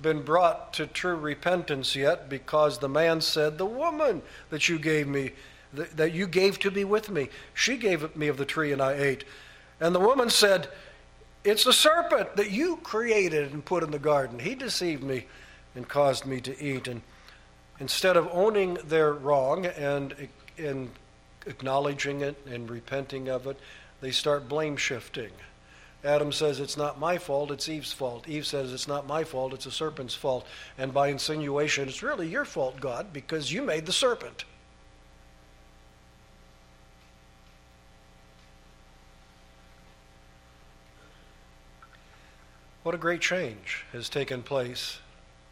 been 0.00 0.22
brought 0.22 0.72
to 0.74 0.86
true 0.86 1.16
repentance 1.16 1.94
yet 1.94 2.28
because 2.28 2.78
the 2.78 2.88
man 2.88 3.20
said, 3.20 3.58
The 3.58 3.66
woman 3.66 4.22
that 4.50 4.68
you 4.68 4.78
gave 4.78 5.06
me, 5.06 5.32
that 5.72 6.12
you 6.12 6.26
gave 6.26 6.58
to 6.60 6.70
be 6.70 6.84
with 6.84 7.10
me, 7.10 7.28
she 7.52 7.76
gave 7.76 8.16
me 8.16 8.28
of 8.28 8.36
the 8.36 8.44
tree 8.44 8.72
and 8.72 8.80
I 8.80 8.94
ate. 8.94 9.24
And 9.80 9.94
the 9.94 10.00
woman 10.00 10.30
said, 10.30 10.68
it's 11.44 11.64
the 11.64 11.72
serpent 11.72 12.36
that 12.36 12.50
you 12.50 12.76
created 12.78 13.52
and 13.52 13.64
put 13.64 13.82
in 13.82 13.90
the 13.90 13.98
garden. 13.98 14.38
He 14.38 14.54
deceived 14.54 15.02
me 15.02 15.26
and 15.74 15.88
caused 15.88 16.26
me 16.26 16.40
to 16.42 16.62
eat. 16.62 16.88
And 16.88 17.02
instead 17.78 18.16
of 18.16 18.28
owning 18.32 18.74
their 18.84 19.12
wrong 19.12 19.66
and, 19.66 20.28
and 20.58 20.90
acknowledging 21.46 22.20
it 22.20 22.36
and 22.46 22.70
repenting 22.70 23.28
of 23.28 23.46
it, 23.46 23.58
they 24.00 24.10
start 24.10 24.48
blame 24.48 24.76
shifting. 24.76 25.30
Adam 26.02 26.32
says, 26.32 26.60
It's 26.60 26.76
not 26.76 26.98
my 26.98 27.18
fault, 27.18 27.50
it's 27.50 27.68
Eve's 27.68 27.92
fault. 27.92 28.28
Eve 28.28 28.46
says, 28.46 28.72
It's 28.72 28.88
not 28.88 29.06
my 29.06 29.24
fault, 29.24 29.52
it's 29.52 29.66
the 29.66 29.70
serpent's 29.70 30.14
fault. 30.14 30.46
And 30.78 30.94
by 30.94 31.08
insinuation, 31.08 31.88
it's 31.88 32.02
really 32.02 32.28
your 32.28 32.46
fault, 32.46 32.80
God, 32.80 33.12
because 33.12 33.52
you 33.52 33.62
made 33.62 33.84
the 33.86 33.92
serpent. 33.92 34.44
What 42.82 42.94
a 42.94 42.98
great 42.98 43.20
change 43.20 43.84
has 43.92 44.08
taken 44.08 44.42
place 44.42 44.98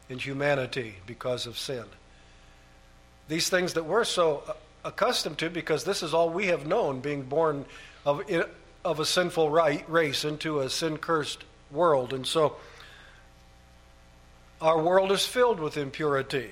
in 0.09 0.19
humanity 0.19 0.97
because 1.07 1.47
of 1.47 1.59
sin. 1.59 1.85
These 3.29 3.51
things 3.51 3.75
that 3.75 3.85
we're 3.85 4.05
so 4.05 4.43
accustomed 4.85 5.38
to, 5.38 5.51
because 5.51 5.85
this 5.85 6.03
is 6.03 6.14
all 6.14 6.31
we 6.31 6.47
have 6.47 6.67
known, 6.67 7.01
being 7.01 7.23
born 7.23 7.67
of, 8.07 8.23
of 8.85 9.01
a 9.01 9.05
sinful 9.05 9.51
race 9.51 10.25
into 10.25 10.61
a 10.61 10.71
sin 10.71 10.97
cursed 10.97 11.45
world. 11.71 12.14
And 12.14 12.27
so 12.27 12.57
our 14.62 14.81
world 14.81 15.12
is 15.12 15.27
filled 15.27 15.61
with 15.61 15.77
impurity. 15.77 16.51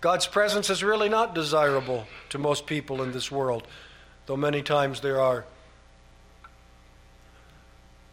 God's 0.00 0.26
presence 0.26 0.70
is 0.70 0.82
really 0.82 1.10
not 1.10 1.34
desirable 1.34 2.06
to 2.30 2.38
most 2.38 2.66
people 2.66 3.02
in 3.02 3.12
this 3.12 3.30
world, 3.30 3.66
though 4.26 4.36
many 4.36 4.62
times 4.62 5.00
there 5.00 5.20
are 5.20 5.44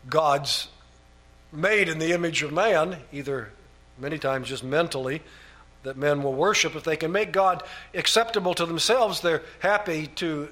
gods 0.09 0.67
made 1.51 1.89
in 1.89 1.99
the 1.99 2.11
image 2.11 2.43
of 2.43 2.51
man, 2.51 2.97
either 3.11 3.51
many 3.97 4.17
times 4.17 4.47
just 4.49 4.63
mentally, 4.63 5.21
that 5.83 5.97
men 5.97 6.23
will 6.23 6.33
worship. 6.33 6.75
If 6.75 6.83
they 6.83 6.95
can 6.95 7.11
make 7.11 7.31
God 7.31 7.63
acceptable 7.93 8.53
to 8.53 8.65
themselves, 8.65 9.21
they're 9.21 9.43
happy 9.59 10.07
to, 10.15 10.49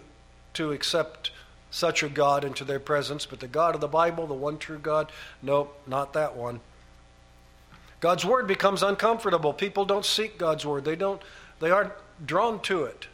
to 0.54 0.72
accept 0.72 1.32
such 1.72 2.04
a 2.04 2.10
God 2.10 2.44
into 2.44 2.64
their 2.64 2.80
presence. 2.80 3.26
But 3.26 3.40
the 3.40 3.48
God 3.48 3.76
of 3.76 3.82
the 3.82 3.88
Bible, 3.88 4.28
the 4.28 4.34
one 4.34 4.58
true 4.58 4.80
God, 4.80 5.12
no, 5.42 5.70
not 5.86 6.14
that 6.14 6.36
one. 6.36 6.60
God's 8.00 8.26
word 8.26 8.48
becomes 8.48 8.82
uncomfortable. 8.82 9.54
People 9.54 9.86
don't 9.86 10.06
seek 10.06 10.38
God's 10.38 10.66
word. 10.66 10.86
They 10.86 10.96
don't 10.96 11.22
they 11.60 11.72
aren't 11.72 11.92
drawn 12.26 12.62
to 12.62 12.86
it 12.86 13.08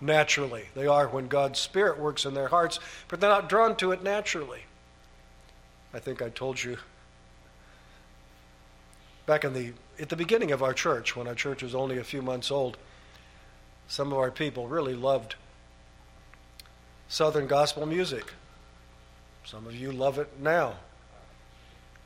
naturally. 0.00 0.66
They 0.74 0.86
are 0.86 1.08
when 1.08 1.28
God's 1.28 1.58
spirit 1.58 1.98
works 1.98 2.24
in 2.24 2.34
their 2.34 2.48
hearts, 2.48 2.78
but 3.08 3.20
they're 3.20 3.30
not 3.30 3.48
drawn 3.48 3.76
to 3.76 3.92
it 3.92 4.02
naturally. 4.02 4.64
I 5.94 5.98
think 5.98 6.22
I 6.22 6.30
told 6.30 6.62
you 6.62 6.78
back 9.26 9.44
in 9.44 9.52
the 9.52 9.72
at 10.00 10.08
the 10.08 10.16
beginning 10.16 10.52
of 10.52 10.62
our 10.62 10.72
church, 10.72 11.14
when 11.14 11.28
our 11.28 11.34
church 11.34 11.62
was 11.62 11.74
only 11.74 11.98
a 11.98 12.04
few 12.04 12.22
months 12.22 12.50
old, 12.50 12.78
some 13.88 14.10
of 14.10 14.18
our 14.18 14.30
people 14.30 14.66
really 14.66 14.94
loved 14.94 15.34
Southern 17.08 17.46
gospel 17.46 17.84
music. 17.84 18.32
Some 19.44 19.66
of 19.66 19.74
you 19.74 19.92
love 19.92 20.18
it 20.18 20.28
now. 20.40 20.76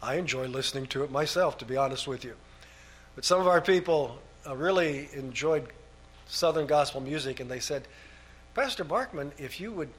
I 0.02 0.16
enjoy 0.16 0.46
listening 0.46 0.86
to 0.88 1.04
it 1.04 1.10
myself, 1.10 1.58
to 1.58 1.64
be 1.64 1.76
honest 1.76 2.08
with 2.08 2.24
you. 2.24 2.34
But 3.14 3.24
some 3.24 3.40
of 3.40 3.46
our 3.46 3.60
people 3.60 4.18
uh, 4.46 4.56
really 4.56 5.08
enjoyed 5.14 5.68
Southern 6.26 6.66
gospel 6.66 7.00
music, 7.00 7.40
and 7.40 7.50
they 7.50 7.60
said, 7.60 7.86
Pastor 8.54 8.84
Barkman, 8.84 9.30
if 9.38 9.60
you 9.60 9.70
would 9.72 9.90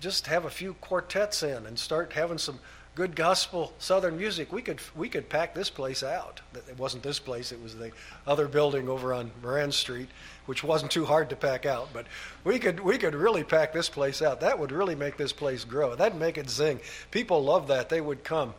just 0.00 0.26
have 0.26 0.44
a 0.44 0.50
few 0.50 0.74
quartets 0.74 1.42
in 1.42 1.64
and 1.66 1.78
start 1.78 2.12
having 2.12 2.38
some 2.38 2.58
good 2.94 3.16
gospel 3.16 3.72
Southern 3.78 4.16
music, 4.16 4.52
we 4.52 4.62
could 4.62 4.80
we 4.94 5.08
could 5.08 5.28
pack 5.28 5.54
this 5.54 5.70
place 5.70 6.02
out. 6.02 6.40
It 6.54 6.78
wasn't 6.78 7.02
this 7.02 7.18
place; 7.18 7.52
it 7.52 7.62
was 7.62 7.76
the 7.76 7.92
other 8.26 8.48
building 8.48 8.88
over 8.88 9.14
on 9.14 9.30
Moran 9.42 9.72
Street, 9.72 10.08
which 10.46 10.62
wasn't 10.62 10.92
too 10.92 11.04
hard 11.04 11.30
to 11.30 11.36
pack 11.36 11.66
out. 11.66 11.88
But 11.92 12.06
we 12.44 12.58
could 12.58 12.80
we 12.80 12.98
could 12.98 13.14
really 13.14 13.44
pack 13.44 13.72
this 13.72 13.88
place 13.88 14.22
out. 14.22 14.40
That 14.40 14.58
would 14.58 14.72
really 14.72 14.94
make 14.94 15.16
this 15.16 15.32
place 15.32 15.64
grow. 15.64 15.94
That'd 15.94 16.18
make 16.18 16.38
it 16.38 16.50
zing. 16.50 16.80
People 17.10 17.42
love 17.42 17.68
that. 17.68 17.88
They 17.88 18.00
would 18.00 18.24
come. 18.24 18.54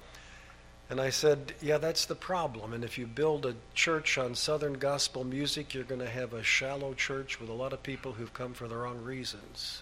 And 0.89 0.99
I 0.99 1.09
said, 1.09 1.53
Yeah, 1.61 1.77
that's 1.77 2.05
the 2.05 2.15
problem. 2.15 2.73
And 2.73 2.83
if 2.83 2.97
you 2.97 3.07
build 3.07 3.45
a 3.45 3.55
church 3.73 4.17
on 4.17 4.35
Southern 4.35 4.73
gospel 4.73 5.23
music, 5.23 5.73
you're 5.73 5.83
going 5.83 6.01
to 6.01 6.09
have 6.09 6.33
a 6.33 6.43
shallow 6.43 6.93
church 6.93 7.39
with 7.39 7.49
a 7.49 7.53
lot 7.53 7.73
of 7.73 7.81
people 7.81 8.11
who've 8.11 8.33
come 8.33 8.53
for 8.53 8.67
the 8.67 8.75
wrong 8.75 9.03
reasons. 9.03 9.81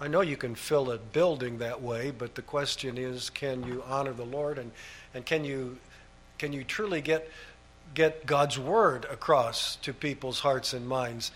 I 0.00 0.08
know 0.08 0.22
you 0.22 0.36
can 0.36 0.54
fill 0.54 0.90
a 0.90 0.98
building 0.98 1.58
that 1.58 1.82
way, 1.82 2.10
but 2.10 2.34
the 2.34 2.42
question 2.42 2.96
is 2.96 3.28
can 3.28 3.62
you 3.64 3.84
honor 3.86 4.12
the 4.12 4.24
Lord 4.24 4.58
and, 4.58 4.70
and 5.14 5.26
can, 5.26 5.44
you, 5.44 5.76
can 6.38 6.52
you 6.52 6.64
truly 6.64 7.02
get, 7.02 7.30
get 7.94 8.24
God's 8.24 8.58
word 8.58 9.04
across 9.10 9.76
to 9.76 9.92
people's 9.92 10.40
hearts 10.40 10.72
and 10.72 10.88
minds 10.88 11.32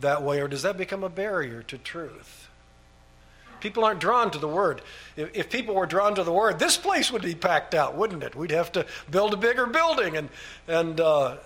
that 0.00 0.22
way, 0.22 0.40
or 0.40 0.48
does 0.48 0.62
that 0.62 0.76
become 0.76 1.02
a 1.02 1.08
barrier 1.08 1.62
to 1.64 1.78
truth? 1.78 2.48
People 3.60 3.84
aren't 3.84 4.00
drawn 4.00 4.30
to 4.32 4.38
the 4.38 4.48
Word. 4.48 4.82
If, 5.16 5.36
if, 5.36 5.48
people 5.48 5.76
were 5.76 5.86
drawn 5.86 6.16
to 6.16 6.24
the 6.24 6.32
Word, 6.32 6.58
this 6.58 6.76
place 6.76 7.12
would 7.12 7.22
be 7.22 7.36
packed 7.36 7.74
out, 7.74 7.96
wouldn't 7.96 8.24
it? 8.24 8.34
We'd 8.34 8.50
have 8.50 8.72
to 8.72 8.84
build 9.08 9.32
a 9.34 9.36
bigger 9.36 9.66
building 9.66 10.16
and, 10.16 10.28
and 10.66 11.00
uh, 11.00 11.36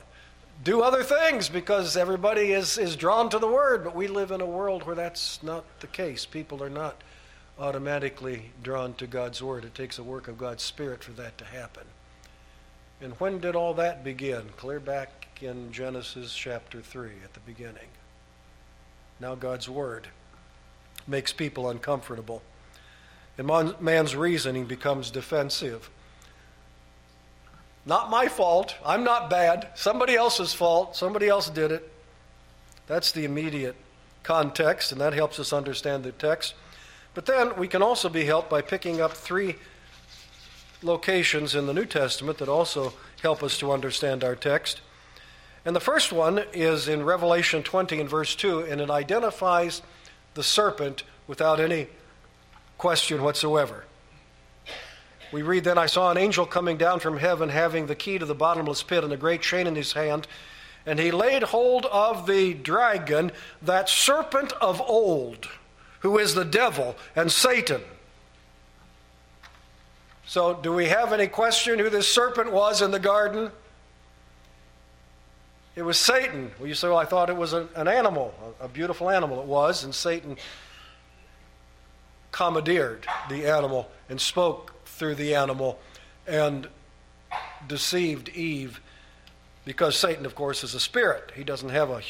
do 0.65 0.83
other 0.83 1.03
things 1.03 1.49
because 1.49 1.97
everybody 1.97 2.53
is, 2.53 2.79
is 2.79 2.97
drawn 2.97 3.29
to 3.31 3.39
the 3.39 3.47
Word. 3.47 3.85
But 3.85 3.95
we 3.95 4.09
live 4.09 4.31
in 4.31 4.41
a 4.41 4.47
world 4.47 4.85
where 4.85 4.97
that's 4.97 5.43
not 5.43 5.65
the 5.81 5.87
case. 5.87 6.27
People 6.27 6.63
are 6.63 6.71
not 6.71 7.03
automatically 7.59 8.51
drawn 8.63 8.95
to 8.95 9.07
God's 9.07 9.43
Word. 9.43 9.65
It 9.65 9.75
takes 9.75 9.99
a 9.99 10.03
work 10.03 10.29
of 10.29 10.39
God's 10.39 10.63
Spirit 10.63 11.05
for 11.05 11.13
that 11.13 11.39
to 11.39 11.45
happen. 11.45 11.85
And 13.01 13.13
when 13.15 13.41
did 13.41 13.55
all 13.55 13.75
that 13.75 14.03
begin? 14.03 14.45
Clear 14.57 14.81
back 14.81 15.29
in 15.41 15.71
Genesis 15.71 16.35
chapter 16.35 16.81
3 16.81 17.11
at 17.23 17.35
the 17.35 17.41
beginning. 17.41 17.89
Now, 19.21 19.35
God's 19.35 19.69
Word 19.69 20.09
makes 21.07 21.33
people 21.33 21.69
uncomfortable. 21.69 22.43
And 23.39 23.81
man's 23.81 24.17
reasoning 24.17 24.65
becomes 24.65 25.11
defensive. 25.11 25.91
Not 27.87 28.11
my 28.11 28.27
fault. 28.27 28.75
I'm 28.85 29.05
not 29.05 29.31
bad. 29.31 29.69
Somebody 29.77 30.17
else's 30.17 30.53
fault. 30.53 30.97
Somebody 30.97 31.29
else 31.29 31.49
did 31.49 31.71
it. 31.71 31.91
That's 32.89 33.13
the 33.13 33.25
immediate 33.25 33.77
context, 34.25 34.91
and 34.91 35.01
that 35.01 35.13
helps 35.13 35.39
us 35.39 35.53
understand 35.53 36.03
the 36.03 36.11
text. 36.13 36.55
But 37.15 37.27
then 37.27 37.57
we 37.57 37.69
can 37.69 37.83
also 37.83 38.09
be 38.09 38.25
helped 38.25 38.51
by 38.51 38.61
picking 38.61 39.01
up 39.01 39.13
three 39.13 39.57
locations 40.83 41.55
in 41.55 41.67
the 41.67 41.73
New 41.73 41.87
Testament 41.87 42.39
that 42.39 42.49
also 42.49 42.93
help 43.23 43.43
us 43.43 43.57
to 43.59 43.73
understand 43.73 44.25
our 44.25 44.35
text. 44.35 44.81
And 45.65 45.75
the 45.75 45.81
first 45.81 46.13
one 46.13 46.45
is 46.53 46.89
in 46.89 47.05
Revelation 47.05 47.63
20 47.63 48.01
and 48.01 48.11
verse 48.11 48.35
2, 48.37 48.61
and 48.61 48.81
it 48.81 48.91
identifies 48.91 49.83
the 50.35 50.43
serpent 50.43 51.05
without 51.27 51.61
any 51.61 51.89
question 52.79 53.23
whatsoever. 53.23 53.85
We 55.33 55.43
read, 55.43 55.65
Then 55.65 55.79
I 55.79 55.87
saw 55.87 56.11
an 56.11 56.19
angel 56.19 56.47
coming 56.47 56.77
down 56.77 57.01
from 57.01 57.19
heaven, 57.19 57.49
having 57.49 57.87
the 57.87 57.95
key 57.95 58.19
to 58.19 58.27
the 58.27 58.35
bottomless 58.35 58.83
pit 58.83 59.05
and 59.05 59.13
a 59.13 59.17
great 59.17 59.43
chain 59.43 59.67
in 59.67 59.75
his 59.75 59.93
hand. 59.93 60.27
And 60.85 60.99
he 60.99 61.11
laid 61.11 61.43
hold 61.43 61.87
of 61.87 62.27
the 62.27 62.55
dragon, 62.55 63.33
that 63.61 63.89
serpent 63.89 64.53
of 64.61 64.81
old, 64.81 65.49
who 66.01 66.19
is 66.19 66.35
the 66.35 66.45
devil 66.45 66.97
and 67.17 67.31
Satan. 67.31 67.83
So, 70.27 70.55
do 70.55 70.73
we 70.73 70.87
have 70.87 71.13
any 71.13 71.27
question 71.27 71.79
who 71.79 71.91
this 71.91 72.09
serpent 72.09 72.53
was 72.53 72.83
in 72.83 72.93
the 72.93 72.99
garden? 72.99 73.51
It 75.75 75.83
was 75.83 75.99
Satan. 75.99 76.51
Well, 76.59 76.69
you 76.69 76.75
say, 76.75 76.89
well, 76.89 76.97
I 76.97 77.05
thought 77.05 77.31
it 77.31 77.37
was 77.37 77.53
an, 77.53 77.69
an 77.75 77.87
animal, 77.87 78.35
a, 78.61 78.65
a 78.65 78.69
beautiful 78.69 79.11
animal. 79.11 79.41
It 79.41 79.47
was, 79.47 79.85
and 79.85 79.95
Satan 79.95 80.37
commandeered 82.33 83.07
the 83.29 83.47
animal 83.47 83.89
and 84.09 84.21
spoke 84.21 84.76
through 84.97 85.15
the 85.15 85.35
animal 85.35 85.79
and 86.27 86.69
deceived 87.69 88.29
Eve 88.31 88.81
because 89.65 89.97
Satan, 89.97 90.25
of 90.25 90.35
course, 90.35 90.63
is 90.63 90.75
a 90.75 90.81
spirit. 90.81 91.33
He 91.35 91.45
doesn't 91.45 91.71
have 91.71 91.91
a, 91.91 92.01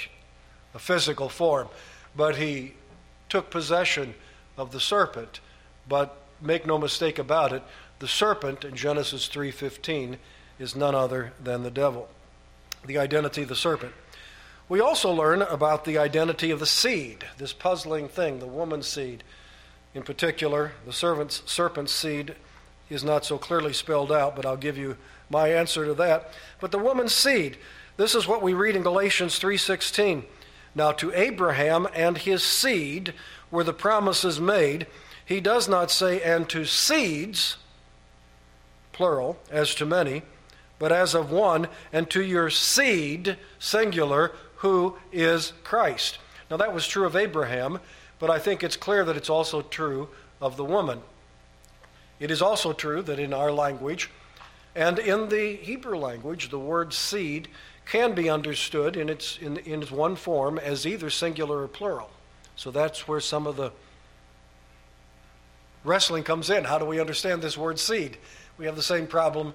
a 0.74 0.78
physical 0.78 1.28
form, 1.28 1.68
but 2.14 2.36
he 2.36 2.74
took 3.28 3.50
possession 3.50 4.14
of 4.56 4.72
the 4.72 4.80
serpent. 4.80 5.40
But 5.88 6.16
make 6.40 6.66
no 6.66 6.78
mistake 6.78 7.18
about 7.18 7.52
it, 7.52 7.62
the 7.98 8.08
serpent 8.08 8.64
in 8.64 8.76
Genesis 8.76 9.28
3:15 9.28 10.18
is 10.58 10.76
none 10.76 10.94
other 10.94 11.32
than 11.42 11.62
the 11.62 11.70
devil 11.70 12.08
the 12.86 12.98
identity 12.98 13.42
of 13.42 13.48
the 13.48 13.56
serpent. 13.56 13.92
We 14.68 14.80
also 14.80 15.12
learn 15.12 15.42
about 15.42 15.84
the 15.84 15.98
identity 15.98 16.50
of 16.50 16.60
the 16.60 16.66
seed, 16.66 17.24
this 17.38 17.52
puzzling 17.52 18.08
thing, 18.08 18.38
the 18.38 18.46
woman's 18.46 18.88
seed. 18.88 19.22
In 19.94 20.02
particular, 20.02 20.72
the 20.84 20.92
serpent's 20.92 21.92
seed 21.92 22.34
is 22.88 23.04
not 23.04 23.24
so 23.24 23.38
clearly 23.38 23.72
spelled 23.72 24.12
out, 24.12 24.36
but 24.36 24.46
I'll 24.46 24.56
give 24.56 24.78
you 24.78 24.96
my 25.28 25.48
answer 25.48 25.84
to 25.84 25.94
that. 25.94 26.30
But 26.60 26.70
the 26.70 26.78
woman's 26.78 27.14
seed, 27.14 27.58
this 27.96 28.14
is 28.14 28.28
what 28.28 28.42
we 28.42 28.54
read 28.54 28.76
in 28.76 28.82
Galatians 28.82 29.38
3:16. 29.38 30.24
Now 30.74 30.92
to 30.92 31.12
Abraham 31.14 31.88
and 31.94 32.18
his 32.18 32.42
seed 32.42 33.14
were 33.50 33.64
the 33.64 33.72
promises 33.72 34.40
made. 34.40 34.86
He 35.24 35.40
does 35.40 35.68
not 35.68 35.90
say 35.90 36.20
and 36.20 36.48
to 36.50 36.64
seeds 36.64 37.56
plural 38.92 39.38
as 39.50 39.74
to 39.74 39.86
many 39.86 40.22
but 40.78 40.92
as 40.92 41.14
of 41.14 41.30
one, 41.30 41.68
and 41.92 42.08
to 42.10 42.22
your 42.22 42.50
seed, 42.50 43.36
singular, 43.58 44.32
who 44.56 44.96
is 45.12 45.52
Christ. 45.64 46.18
Now, 46.50 46.56
that 46.58 46.74
was 46.74 46.86
true 46.86 47.06
of 47.06 47.16
Abraham, 47.16 47.80
but 48.18 48.30
I 48.30 48.38
think 48.38 48.62
it's 48.62 48.76
clear 48.76 49.04
that 49.04 49.16
it's 49.16 49.30
also 49.30 49.62
true 49.62 50.08
of 50.40 50.56
the 50.56 50.64
woman. 50.64 51.00
It 52.18 52.30
is 52.30 52.40
also 52.40 52.72
true 52.72 53.02
that 53.02 53.18
in 53.18 53.32
our 53.32 53.52
language 53.52 54.10
and 54.74 54.98
in 54.98 55.28
the 55.28 55.56
Hebrew 55.56 55.98
language, 55.98 56.50
the 56.50 56.58
word 56.58 56.92
seed 56.92 57.48
can 57.86 58.14
be 58.14 58.28
understood 58.28 58.96
in 58.96 59.08
its, 59.08 59.38
in, 59.38 59.58
in 59.58 59.82
its 59.82 59.90
one 59.90 60.16
form 60.16 60.58
as 60.58 60.86
either 60.86 61.08
singular 61.08 61.62
or 61.62 61.68
plural. 61.68 62.10
So 62.56 62.70
that's 62.70 63.06
where 63.06 63.20
some 63.20 63.46
of 63.46 63.56
the 63.56 63.72
wrestling 65.84 66.24
comes 66.24 66.50
in. 66.50 66.64
How 66.64 66.78
do 66.78 66.84
we 66.84 67.00
understand 67.00 67.42
this 67.42 67.56
word 67.56 67.78
seed? 67.78 68.18
We 68.58 68.66
have 68.66 68.76
the 68.76 68.82
same 68.82 69.06
problem 69.06 69.54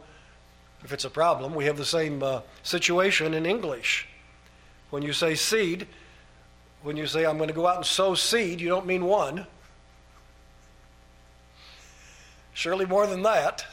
if 0.83 0.91
it's 0.91 1.05
a 1.05 1.09
problem, 1.09 1.53
we 1.53 1.65
have 1.65 1.77
the 1.77 1.85
same 1.85 2.23
uh, 2.23 2.41
situation 2.63 3.33
in 3.33 3.45
English. 3.45 4.07
When 4.89 5.03
you 5.03 5.13
say 5.13 5.35
seed, 5.35 5.87
when 6.81 6.97
you 6.97 7.05
say, 7.05 7.25
I'm 7.25 7.37
going 7.37 7.49
to 7.49 7.53
go 7.53 7.67
out 7.67 7.77
and 7.77 7.85
sow 7.85 8.15
seed, 8.15 8.59
you 8.59 8.67
don't 8.67 8.87
mean 8.87 9.05
one. 9.05 9.45
Surely 12.61 12.85
more 12.85 13.07
than 13.07 13.23
that. 13.23 13.65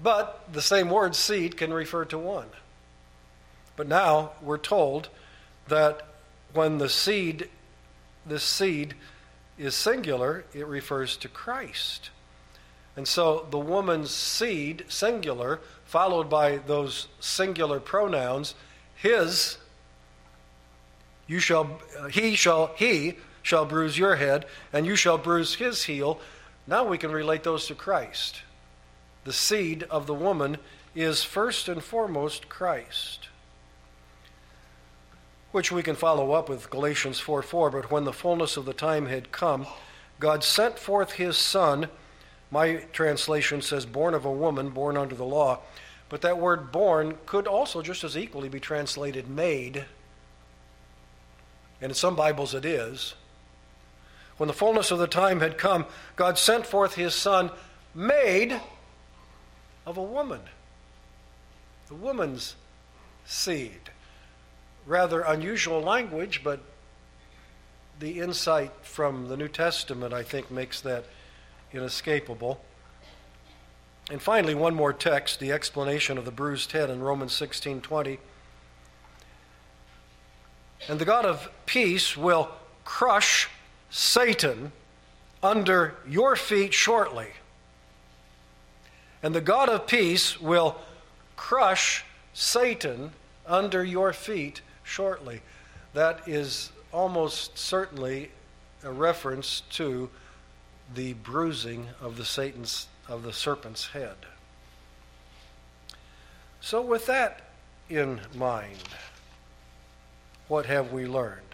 But 0.00 0.44
the 0.52 0.62
same 0.62 0.88
word, 0.88 1.16
seed, 1.16 1.56
can 1.56 1.74
refer 1.74 2.04
to 2.04 2.16
one. 2.16 2.46
But 3.74 3.88
now 3.88 4.34
we're 4.40 4.56
told 4.56 5.08
that 5.66 6.06
when 6.52 6.78
the 6.78 6.88
seed, 6.88 7.48
this 8.24 8.44
seed, 8.44 8.94
is 9.58 9.74
singular, 9.74 10.44
it 10.54 10.64
refers 10.64 11.16
to 11.16 11.28
Christ. 11.28 12.10
And 12.94 13.08
so 13.08 13.48
the 13.50 13.58
woman's 13.58 14.12
seed, 14.12 14.84
singular, 14.86 15.58
followed 15.84 16.30
by 16.30 16.58
those 16.58 17.08
singular 17.18 17.80
pronouns, 17.80 18.54
his, 18.94 19.58
you 21.26 21.40
shall, 21.40 21.80
he 22.12 22.36
shall, 22.36 22.68
he 22.76 23.14
shall 23.42 23.64
bruise 23.64 23.98
your 23.98 24.14
head, 24.14 24.46
and 24.72 24.86
you 24.86 24.94
shall 24.94 25.18
bruise 25.18 25.56
his 25.56 25.82
heel. 25.82 26.20
Now 26.66 26.84
we 26.84 26.98
can 26.98 27.10
relate 27.10 27.42
those 27.42 27.66
to 27.66 27.74
Christ. 27.74 28.42
The 29.24 29.32
seed 29.32 29.84
of 29.84 30.06
the 30.06 30.14
woman 30.14 30.58
is 30.94 31.24
first 31.24 31.68
and 31.68 31.82
foremost 31.82 32.48
Christ. 32.48 33.28
Which 35.50 35.70
we 35.70 35.82
can 35.82 35.96
follow 35.96 36.32
up 36.32 36.48
with 36.48 36.70
Galatians 36.70 37.20
4 37.20 37.42
4. 37.42 37.70
But 37.70 37.90
when 37.90 38.04
the 38.04 38.12
fullness 38.12 38.56
of 38.56 38.64
the 38.64 38.72
time 38.72 39.06
had 39.06 39.32
come, 39.32 39.66
God 40.18 40.44
sent 40.44 40.78
forth 40.78 41.12
his 41.12 41.36
Son. 41.36 41.88
My 42.50 42.84
translation 42.92 43.62
says, 43.62 43.86
born 43.86 44.14
of 44.14 44.24
a 44.24 44.32
woman, 44.32 44.70
born 44.70 44.96
under 44.96 45.14
the 45.14 45.24
law. 45.24 45.60
But 46.08 46.20
that 46.20 46.38
word 46.38 46.70
born 46.70 47.16
could 47.26 47.46
also 47.46 47.80
just 47.80 48.04
as 48.04 48.16
equally 48.16 48.48
be 48.48 48.60
translated 48.60 49.28
made. 49.28 49.86
And 51.80 51.90
in 51.90 51.94
some 51.94 52.14
Bibles 52.14 52.54
it 52.54 52.64
is. 52.64 53.14
When 54.42 54.48
the 54.48 54.54
fullness 54.54 54.90
of 54.90 54.98
the 54.98 55.06
time 55.06 55.38
had 55.38 55.56
come, 55.56 55.86
God 56.16 56.36
sent 56.36 56.66
forth 56.66 56.94
his 56.94 57.14
Son, 57.14 57.52
made 57.94 58.60
of 59.86 59.96
a 59.96 60.02
woman. 60.02 60.40
The 61.86 61.94
woman's 61.94 62.56
seed. 63.24 63.90
Rather 64.84 65.20
unusual 65.20 65.80
language, 65.80 66.40
but 66.42 66.58
the 68.00 68.18
insight 68.18 68.72
from 68.82 69.28
the 69.28 69.36
New 69.36 69.46
Testament, 69.46 70.12
I 70.12 70.24
think, 70.24 70.50
makes 70.50 70.80
that 70.80 71.04
inescapable. 71.72 72.64
And 74.10 74.20
finally, 74.20 74.56
one 74.56 74.74
more 74.74 74.92
text, 74.92 75.38
the 75.38 75.52
explanation 75.52 76.18
of 76.18 76.24
the 76.24 76.32
bruised 76.32 76.72
head 76.72 76.90
in 76.90 77.00
Romans 77.00 77.32
16:20. 77.32 78.18
And 80.88 80.98
the 80.98 81.04
God 81.04 81.26
of 81.26 81.48
peace 81.64 82.16
will 82.16 82.50
crush 82.84 83.48
Satan 83.92 84.72
under 85.42 85.94
your 86.08 86.34
feet 86.34 86.72
shortly. 86.72 87.28
And 89.22 89.34
the 89.34 89.40
God 89.40 89.68
of 89.68 89.86
peace 89.86 90.40
will 90.40 90.78
crush 91.36 92.04
Satan 92.32 93.12
under 93.46 93.84
your 93.84 94.12
feet 94.12 94.62
shortly. 94.82 95.42
That 95.92 96.26
is 96.26 96.72
almost 96.90 97.58
certainly 97.58 98.30
a 98.82 98.90
reference 98.90 99.62
to 99.70 100.08
the 100.94 101.12
bruising 101.12 101.88
of 102.00 102.16
the 102.16 102.24
Satan's 102.24 102.88
of 103.08 103.22
the 103.22 103.32
serpent's 103.32 103.88
head. 103.88 104.16
So 106.60 106.80
with 106.80 107.06
that 107.06 107.42
in 107.90 108.20
mind, 108.34 108.78
what 110.48 110.66
have 110.66 110.92
we 110.92 111.06
learned? 111.06 111.51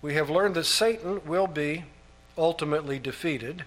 We 0.00 0.14
have 0.14 0.30
learned 0.30 0.54
that 0.54 0.64
Satan 0.64 1.20
will 1.26 1.46
be 1.46 1.84
ultimately 2.36 2.98
defeated. 2.98 3.64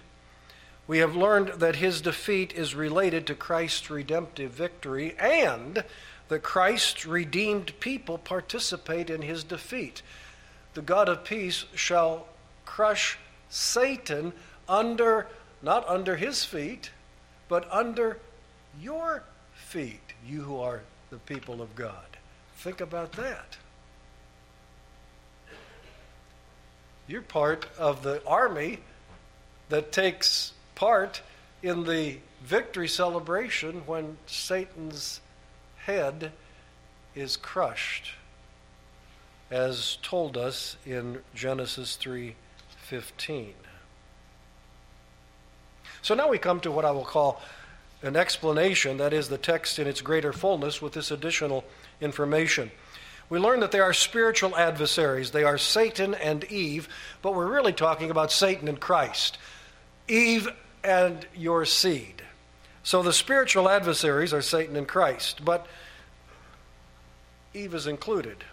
We 0.86 0.98
have 0.98 1.14
learned 1.14 1.60
that 1.60 1.76
his 1.76 2.00
defeat 2.00 2.52
is 2.54 2.74
related 2.74 3.26
to 3.26 3.34
Christ's 3.34 3.90
redemptive 3.90 4.50
victory 4.50 5.14
and 5.18 5.84
that 6.28 6.42
Christ's 6.42 7.04
redeemed 7.06 7.78
people 7.80 8.16
participate 8.16 9.10
in 9.10 9.22
his 9.22 9.44
defeat. 9.44 10.02
The 10.74 10.82
God 10.82 11.08
of 11.08 11.24
peace 11.24 11.66
shall 11.74 12.26
crush 12.64 13.18
Satan 13.50 14.32
under, 14.68 15.26
not 15.60 15.86
under 15.86 16.16
his 16.16 16.44
feet, 16.44 16.90
but 17.48 17.70
under 17.70 18.18
your 18.80 19.22
feet, 19.52 20.14
you 20.26 20.40
who 20.40 20.58
are 20.58 20.80
the 21.10 21.18
people 21.18 21.60
of 21.60 21.76
God. 21.76 22.16
Think 22.56 22.80
about 22.80 23.12
that. 23.12 23.58
You're 27.08 27.22
part 27.22 27.66
of 27.78 28.02
the 28.02 28.24
army 28.26 28.78
that 29.68 29.92
takes 29.92 30.52
part 30.74 31.22
in 31.62 31.84
the 31.84 32.18
victory 32.42 32.88
celebration 32.88 33.82
when 33.86 34.18
Satan's 34.26 35.20
head 35.78 36.32
is 37.14 37.36
crushed, 37.36 38.12
as 39.50 39.98
told 40.02 40.36
us 40.36 40.76
in 40.86 41.22
Genesis 41.34 41.96
3:15. 41.96 43.54
So 46.02 46.14
now 46.14 46.28
we 46.28 46.38
come 46.38 46.60
to 46.60 46.70
what 46.70 46.84
I 46.84 46.90
will 46.90 47.04
call 47.04 47.40
an 48.02 48.16
explanation, 48.16 48.96
that 48.96 49.12
is, 49.12 49.28
the 49.28 49.38
text 49.38 49.78
in 49.78 49.86
its 49.86 50.00
greater 50.00 50.32
fullness 50.32 50.82
with 50.82 50.94
this 50.94 51.10
additional 51.10 51.64
information. 52.00 52.72
We 53.32 53.38
learn 53.38 53.60
that 53.60 53.70
they 53.70 53.80
are 53.80 53.94
spiritual 53.94 54.54
adversaries. 54.58 55.30
They 55.30 55.42
are 55.42 55.56
Satan 55.56 56.12
and 56.12 56.44
Eve, 56.52 56.86
but 57.22 57.34
we're 57.34 57.50
really 57.50 57.72
talking 57.72 58.10
about 58.10 58.30
Satan 58.30 58.68
and 58.68 58.78
Christ. 58.78 59.38
Eve 60.06 60.50
and 60.84 61.26
your 61.34 61.64
seed. 61.64 62.20
So 62.82 63.02
the 63.02 63.14
spiritual 63.14 63.70
adversaries 63.70 64.34
are 64.34 64.42
Satan 64.42 64.76
and 64.76 64.86
Christ, 64.86 65.42
but 65.46 65.66
Eve 67.54 67.72
is 67.72 67.86
included. 67.86 68.44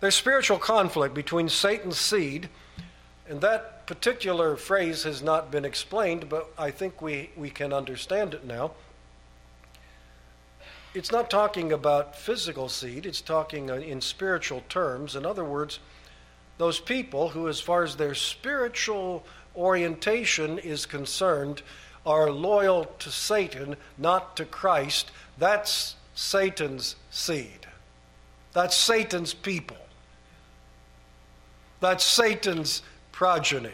There's 0.00 0.14
spiritual 0.14 0.58
conflict 0.58 1.14
between 1.14 1.50
Satan's 1.50 1.98
seed, 1.98 2.48
and 3.28 3.42
that 3.42 3.86
particular 3.86 4.56
phrase 4.56 5.02
has 5.02 5.22
not 5.22 5.50
been 5.50 5.66
explained, 5.66 6.30
but 6.30 6.48
I 6.56 6.70
think 6.70 7.02
we, 7.02 7.28
we 7.36 7.50
can 7.50 7.74
understand 7.74 8.32
it 8.32 8.46
now 8.46 8.72
it's 10.96 11.12
not 11.12 11.28
talking 11.28 11.72
about 11.72 12.16
physical 12.16 12.70
seed, 12.70 13.04
it's 13.04 13.20
talking 13.20 13.70
uh, 13.70 13.74
in 13.74 14.00
spiritual 14.00 14.62
terms. 14.70 15.14
In 15.14 15.26
other 15.26 15.44
words, 15.44 15.78
those 16.56 16.80
people 16.80 17.28
who, 17.28 17.48
as 17.48 17.60
far 17.60 17.82
as 17.82 17.96
their 17.96 18.14
spiritual 18.14 19.22
orientation 19.54 20.58
is 20.58 20.86
concerned, 20.86 21.60
are 22.06 22.30
loyal 22.30 22.86
to 23.00 23.10
Satan, 23.10 23.76
not 23.98 24.38
to 24.38 24.46
Christ, 24.46 25.10
that's 25.36 25.96
Satan's 26.14 26.96
seed. 27.10 27.66
That's 28.54 28.74
Satan's 28.74 29.34
people. 29.34 29.76
That's 31.80 32.04
Satan's 32.04 32.80
progeny. 33.12 33.68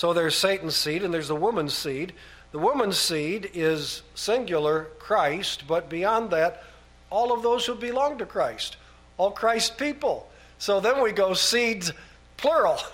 So 0.00 0.14
there's 0.14 0.34
Satan's 0.34 0.76
seed 0.76 1.02
and 1.02 1.12
there's 1.12 1.28
the 1.28 1.36
woman's 1.36 1.74
seed. 1.74 2.14
The 2.52 2.58
woman's 2.58 2.96
seed 2.96 3.50
is 3.52 4.00
singular 4.14 4.84
Christ, 4.98 5.64
but 5.68 5.90
beyond 5.90 6.30
that, 6.30 6.64
all 7.10 7.34
of 7.34 7.42
those 7.42 7.66
who 7.66 7.74
belong 7.74 8.16
to 8.16 8.24
Christ, 8.24 8.78
all 9.18 9.30
Christ 9.30 9.76
people. 9.76 10.30
So 10.56 10.80
then 10.80 11.02
we 11.02 11.12
go 11.12 11.34
seeds 11.34 11.92
plural. 12.38 12.78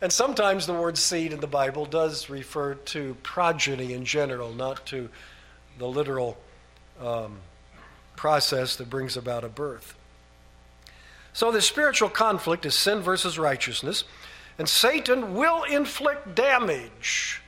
And 0.00 0.12
sometimes 0.12 0.66
the 0.66 0.74
word 0.74 0.98
seed 0.98 1.32
in 1.32 1.38
the 1.38 1.46
Bible 1.46 1.86
does 1.86 2.28
refer 2.28 2.74
to 2.74 3.16
progeny 3.22 3.94
in 3.94 4.04
general, 4.04 4.52
not 4.52 4.84
to 4.86 5.08
the 5.78 5.86
literal 5.86 6.36
um, 7.00 7.36
process 8.16 8.74
that 8.76 8.90
brings 8.90 9.16
about 9.16 9.44
a 9.44 9.48
birth. 9.48 9.94
So 11.32 11.52
the 11.52 11.62
spiritual 11.62 12.10
conflict 12.10 12.66
is 12.66 12.74
sin 12.74 13.00
versus 13.00 13.38
righteousness. 13.38 14.02
And 14.58 14.68
Satan 14.68 15.34
will 15.34 15.64
inflict 15.64 16.34
damage. 16.34 17.40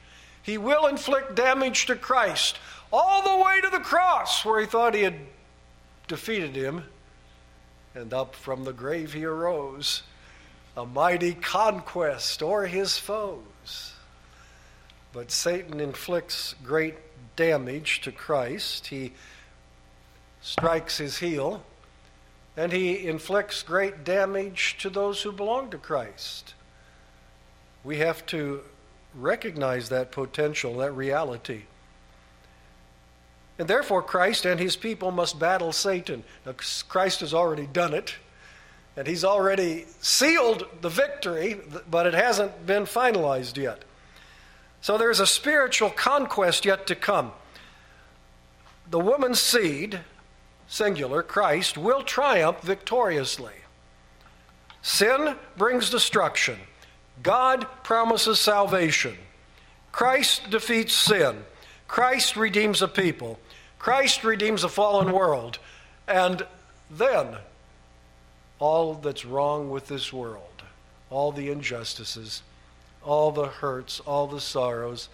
He 0.43 0.59
will 0.59 0.87
inflict 0.87 1.35
damage 1.35 1.87
to 1.87 1.97
Christ 1.97 2.59
all 2.93 3.23
the 3.23 3.45
way 3.45 3.61
to 3.61 3.69
the 3.69 3.81
cross 3.81 4.45
where 4.45 4.61
he 4.61 4.67
thought 4.67 4.95
he 4.95 5.03
had 5.03 5.19
defeated 6.09 6.55
him. 6.55 6.85
And 7.95 8.13
up 8.13 8.35
from 8.35 8.65
the 8.65 8.73
grave 8.73 9.13
he 9.13 9.25
arose, 9.25 10.03
a 10.77 10.85
mighty 10.85 11.33
conquest 11.33 12.43
o'er 12.43 12.67
his 12.67 12.99
foes. 12.99 13.95
But 15.13 15.31
Satan 15.31 15.81
inflicts 15.81 16.55
great 16.63 16.97
damage 17.37 18.03
to 18.03 18.13
Christ. 18.13 18.89
He 18.89 19.13
strikes 20.43 20.99
his 20.99 21.19
heel, 21.19 21.65
and 22.57 22.71
he 22.71 23.07
inflicts 23.07 23.63
great 23.63 24.05
damage 24.05 24.77
to 24.79 24.91
those 24.91 25.23
who 25.23 25.33
belong 25.33 25.71
to 25.71 25.79
Christ. 25.79 26.55
We 27.87 27.99
have 27.99 28.27
to 28.27 28.63
recognize 29.15 29.91
that 29.91 30.11
potential, 30.11 30.79
that 30.79 30.91
reality. 30.91 31.63
And 33.61 33.69
therefore, 33.69 34.03
Christ 34.03 34.45
and 34.45 34.59
his 34.59 34.75
people 34.75 35.13
must 35.13 35.39
battle 35.39 35.71
Satan. 35.71 36.25
Now, 36.45 36.55
Christ 36.89 37.21
has 37.21 37.33
already 37.33 37.69
done 37.69 37.95
it, 37.95 38.17
and 38.97 39.07
he's 39.07 39.25
already 39.25 39.87
sealed 40.01 40.67
the 40.81 40.89
victory, 40.89 41.61
but 41.89 42.07
it 42.07 42.15
hasn't 42.15 42.67
been 42.67 42.87
finalized 42.87 43.57
yet. 43.57 43.85
So 44.81 44.99
there's 44.99 45.21
a 45.21 45.27
spiritual 45.27 45.91
conquest 45.91 46.65
yet 46.65 46.89
to 46.89 46.97
come. 46.97 47.31
The 48.91 48.99
woman's 48.99 49.41
seed, 49.41 50.01
singular, 50.67 51.23
Christ, 51.23 51.79
will 51.79 52.03
triumph 52.03 52.63
victoriously. 52.63 53.55
Sin 54.83 55.37
brings 55.57 55.89
destruction. 55.89 56.59
God 57.23 57.67
promises 57.83 58.39
salvation. 58.39 59.17
Christ 59.93 60.51
defeats 60.51 60.93
sin. 60.93 61.45
Christ 61.89 62.37
redeems 62.37 62.83
a 62.83 62.89
people. 62.89 63.39
Christ 63.79 64.25
redeems 64.25 64.65
a 64.65 64.69
fallen 64.69 65.13
world. 65.13 65.59
And 66.07 66.47
then 66.91 67.37
all 68.59 68.95
that's 68.95 69.25
wrong 69.25 69.71
with 69.71 69.89
this 69.89 70.13
world, 70.13 70.63
all 71.11 71.33
the 71.33 71.51
injustices, 71.51 72.43
all 73.03 73.31
the 73.31 73.47
hurts, 73.47 74.01
all 74.01 74.27
the 74.27 74.41
sorrows, 74.41 75.09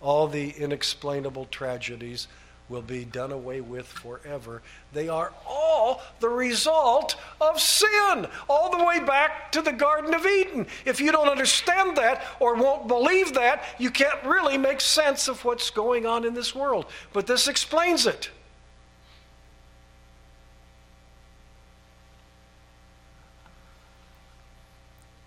all 0.00 0.26
the 0.26 0.50
inexplainable 0.50 1.46
tragedies, 1.46 2.28
will 2.68 2.82
be 2.82 3.04
done 3.04 3.32
away 3.32 3.60
with 3.60 3.86
forever. 3.86 4.60
They 4.92 5.08
are 5.08 5.32
all 5.46 6.02
the 6.20 6.28
result 6.28 7.16
of 7.40 7.60
sin, 7.60 8.26
all 8.48 8.76
the 8.76 8.84
way 8.84 8.98
back 9.00 9.52
to 9.52 9.62
the 9.62 9.72
Garden 9.72 10.14
of 10.14 10.26
Eden. 10.26 10.66
If 10.84 11.00
you 11.00 11.12
don't 11.12 11.28
understand 11.28 11.96
that 11.96 12.24
or 12.40 12.56
won't 12.56 12.88
believe 12.88 13.34
that, 13.34 13.62
you 13.78 13.90
can't 13.90 14.22
really 14.24 14.58
make 14.58 14.80
sense 14.80 15.28
of 15.28 15.44
what's 15.44 15.70
going 15.70 16.06
on 16.06 16.24
in 16.24 16.34
this 16.34 16.54
world. 16.54 16.86
But 17.12 17.26
this 17.26 17.46
explains 17.46 18.06
it. 18.06 18.30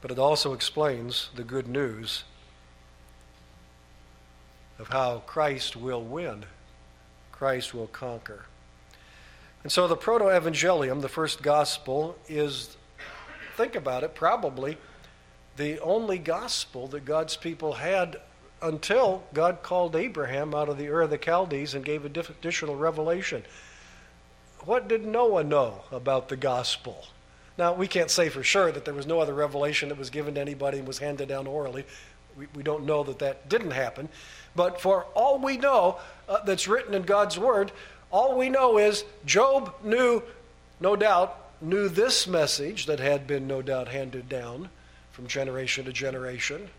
But 0.01 0.11
it 0.11 0.19
also 0.19 0.53
explains 0.53 1.29
the 1.35 1.43
good 1.43 1.67
news 1.67 2.23
of 4.77 4.87
how 4.87 5.19
Christ 5.25 5.75
will 5.75 6.01
win. 6.01 6.45
Christ 7.39 7.73
will 7.73 7.87
conquer. 7.87 8.43
And 9.63 9.71
so 9.71 9.87
the 9.87 9.95
proto 9.95 10.25
evangelium, 10.25 10.99
the 10.99 11.07
first 11.07 11.41
gospel, 11.41 12.17
is, 12.27 12.75
think 13.55 13.75
about 13.75 14.03
it, 14.03 14.13
probably 14.13 14.77
the 15.55 15.79
only 15.79 16.17
gospel 16.17 16.87
that 16.87 17.05
God's 17.05 17.37
people 17.37 17.73
had 17.73 18.17
until 18.61 19.23
God 19.33 19.63
called 19.63 19.95
Abraham 19.95 20.53
out 20.53 20.67
of 20.67 20.77
the 20.77 20.89
Ur 20.89 21.03
of 21.03 21.11
the 21.11 21.17
Chaldees 21.17 21.75
and 21.75 21.85
gave 21.85 22.03
additional 22.03 22.75
revelation. 22.75 23.43
What 24.65 24.89
did 24.89 25.05
Noah 25.05 25.45
know 25.45 25.83
about 25.93 26.27
the 26.27 26.35
gospel? 26.35 27.07
Now, 27.57 27.73
we 27.73 27.87
can't 27.87 28.11
say 28.11 28.27
for 28.27 28.43
sure 28.43 28.69
that 28.73 28.83
there 28.83 28.93
was 28.93 29.07
no 29.07 29.21
other 29.21 29.33
revelation 29.33 29.87
that 29.89 29.97
was 29.97 30.09
given 30.09 30.35
to 30.35 30.41
anybody 30.41 30.79
and 30.79 30.87
was 30.87 30.99
handed 30.99 31.29
down 31.29 31.47
orally. 31.47 31.85
We, 32.37 32.47
we 32.55 32.63
don't 32.63 32.85
know 32.85 33.03
that 33.03 33.19
that 33.19 33.49
didn't 33.49 33.71
happen. 33.71 34.09
But 34.55 34.81
for 34.81 35.05
all 35.15 35.39
we 35.39 35.57
know 35.57 35.99
uh, 36.27 36.43
that's 36.43 36.67
written 36.67 36.93
in 36.93 37.03
God's 37.03 37.37
Word, 37.37 37.71
all 38.11 38.37
we 38.37 38.49
know 38.49 38.77
is 38.77 39.03
Job 39.25 39.73
knew, 39.83 40.23
no 40.79 40.95
doubt, 40.95 41.37
knew 41.61 41.89
this 41.89 42.27
message 42.27 42.85
that 42.85 42.99
had 42.99 43.27
been, 43.27 43.47
no 43.47 43.61
doubt, 43.61 43.87
handed 43.87 44.29
down 44.29 44.69
from 45.11 45.27
generation 45.27 45.85
to 45.85 45.93
generation. 45.93 46.69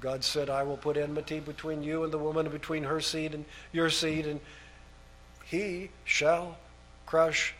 God 0.00 0.24
said, 0.24 0.50
I 0.50 0.64
will 0.64 0.76
put 0.76 0.96
enmity 0.96 1.38
between 1.38 1.84
you 1.84 2.02
and 2.02 2.12
the 2.12 2.18
woman, 2.18 2.46
and 2.46 2.52
between 2.52 2.82
her 2.84 3.00
seed 3.00 3.34
and 3.34 3.44
your 3.72 3.88
seed, 3.88 4.26
and 4.26 4.40
he 5.44 5.90
shall 6.04 6.56
crush 7.06 7.54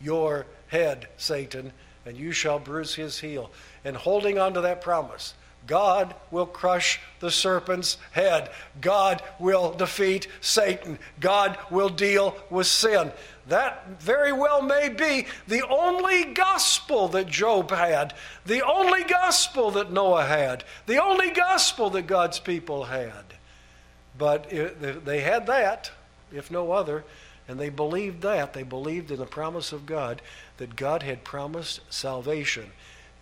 your 0.00 0.46
head, 0.66 1.06
Satan, 1.16 1.72
and 2.04 2.16
you 2.16 2.32
shall 2.32 2.58
bruise 2.58 2.94
his 2.94 3.20
heel. 3.20 3.50
And 3.84 3.96
holding 3.96 4.38
on 4.38 4.54
to 4.54 4.62
that 4.62 4.82
promise, 4.82 5.34
God 5.66 6.14
will 6.30 6.46
crush 6.46 7.00
the 7.20 7.30
serpent's 7.30 7.96
head. 8.12 8.50
God 8.80 9.22
will 9.38 9.72
defeat 9.72 10.28
Satan. 10.40 10.98
God 11.20 11.58
will 11.70 11.88
deal 11.88 12.36
with 12.50 12.66
sin. 12.66 13.12
That 13.48 14.00
very 14.00 14.32
well 14.32 14.62
may 14.62 14.88
be 14.88 15.26
the 15.46 15.66
only 15.68 16.24
gospel 16.32 17.08
that 17.08 17.28
Job 17.28 17.70
had, 17.70 18.14
the 18.44 18.64
only 18.64 19.04
gospel 19.04 19.70
that 19.72 19.92
Noah 19.92 20.24
had, 20.24 20.64
the 20.86 21.02
only 21.02 21.30
gospel 21.30 21.90
that 21.90 22.06
God's 22.06 22.40
people 22.40 22.84
had. 22.84 23.24
But 24.18 24.50
they 24.50 25.20
had 25.20 25.46
that, 25.46 25.90
if 26.32 26.50
no 26.50 26.72
other, 26.72 27.04
and 27.48 27.60
they 27.60 27.68
believed 27.68 28.22
that. 28.22 28.52
They 28.52 28.64
believed 28.64 29.10
in 29.10 29.18
the 29.18 29.26
promise 29.26 29.72
of 29.72 29.86
God 29.86 30.22
that 30.56 30.74
God 30.74 31.02
had 31.02 31.22
promised 31.22 31.80
salvation. 31.90 32.70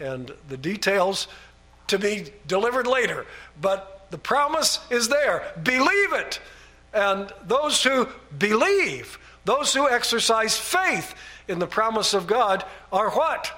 And 0.00 0.32
the 0.48 0.56
details 0.56 1.28
to 1.88 1.98
be 1.98 2.32
delivered 2.46 2.86
later. 2.86 3.26
But 3.60 4.06
the 4.10 4.18
promise 4.18 4.80
is 4.90 5.08
there. 5.08 5.52
Believe 5.62 6.12
it. 6.12 6.40
And 6.92 7.32
those 7.44 7.82
who 7.82 8.08
believe, 8.38 9.18
those 9.44 9.74
who 9.74 9.88
exercise 9.88 10.56
faith 10.56 11.14
in 11.48 11.58
the 11.58 11.66
promise 11.66 12.14
of 12.14 12.26
God, 12.26 12.64
are 12.92 13.10
what? 13.10 13.52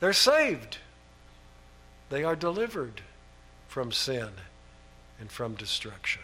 They're 0.00 0.12
saved. 0.12 0.78
They 2.10 2.24
are 2.24 2.36
delivered 2.36 3.02
from 3.68 3.92
sin 3.92 4.30
and 5.20 5.30
from 5.30 5.54
destruction. 5.54 6.22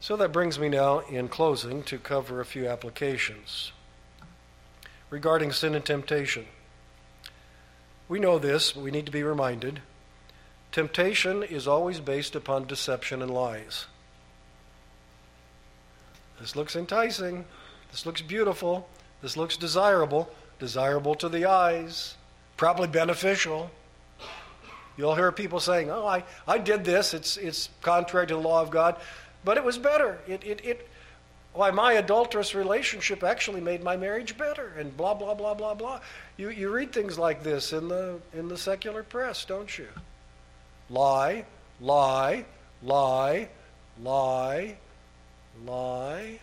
So 0.00 0.16
that 0.16 0.32
brings 0.32 0.58
me 0.58 0.70
now, 0.70 1.00
in 1.00 1.28
closing, 1.28 1.82
to 1.84 1.98
cover 1.98 2.40
a 2.40 2.46
few 2.46 2.66
applications 2.66 3.72
regarding 5.10 5.52
sin 5.52 5.74
and 5.74 5.84
temptation. 5.84 6.46
We 8.10 8.18
know 8.18 8.40
this, 8.40 8.72
but 8.72 8.82
we 8.82 8.90
need 8.90 9.06
to 9.06 9.12
be 9.12 9.22
reminded. 9.22 9.82
Temptation 10.72 11.44
is 11.44 11.68
always 11.68 12.00
based 12.00 12.34
upon 12.34 12.66
deception 12.66 13.22
and 13.22 13.30
lies. 13.30 13.86
This 16.40 16.56
looks 16.56 16.74
enticing. 16.74 17.44
This 17.92 18.04
looks 18.04 18.20
beautiful. 18.20 18.88
This 19.22 19.36
looks 19.36 19.56
desirable. 19.56 20.28
Desirable 20.58 21.14
to 21.14 21.28
the 21.28 21.44
eyes. 21.44 22.16
Probably 22.56 22.88
beneficial. 22.88 23.70
You'll 24.96 25.14
hear 25.14 25.30
people 25.30 25.60
saying, 25.60 25.88
Oh, 25.88 26.04
I, 26.04 26.24
I 26.48 26.58
did 26.58 26.84
this. 26.84 27.14
It's, 27.14 27.36
it's 27.36 27.68
contrary 27.80 28.26
to 28.26 28.34
the 28.34 28.40
law 28.40 28.60
of 28.60 28.72
God. 28.72 28.96
But 29.44 29.56
it 29.56 29.62
was 29.62 29.78
better. 29.78 30.18
It, 30.26 30.42
it, 30.42 30.64
it, 30.64 30.88
why 31.52 31.70
my 31.70 31.94
adulterous 31.94 32.54
relationship 32.54 33.24
actually 33.24 33.60
made 33.60 33.82
my 33.82 33.96
marriage 33.96 34.38
better 34.38 34.72
and 34.78 34.96
blah 34.96 35.14
blah 35.14 35.34
blah 35.34 35.54
blah 35.54 35.74
blah. 35.74 36.00
You, 36.36 36.50
you 36.50 36.70
read 36.70 36.92
things 36.92 37.18
like 37.18 37.42
this 37.42 37.72
in 37.72 37.88
the 37.88 38.20
in 38.32 38.48
the 38.48 38.56
secular 38.56 39.02
press 39.02 39.44
don't 39.44 39.76
you? 39.78 39.88
Lie 40.88 41.44
lie 41.80 42.44
lie 42.82 43.48
lie 44.00 44.76
lie. 45.64 46.40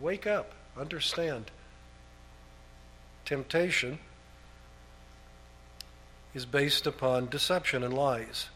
Wake 0.00 0.26
up. 0.26 0.52
Understand. 0.78 1.50
Temptation 3.24 3.98
is 6.34 6.44
based 6.44 6.86
upon 6.86 7.28
deception 7.28 7.82
and 7.82 7.94
lies. 7.94 8.48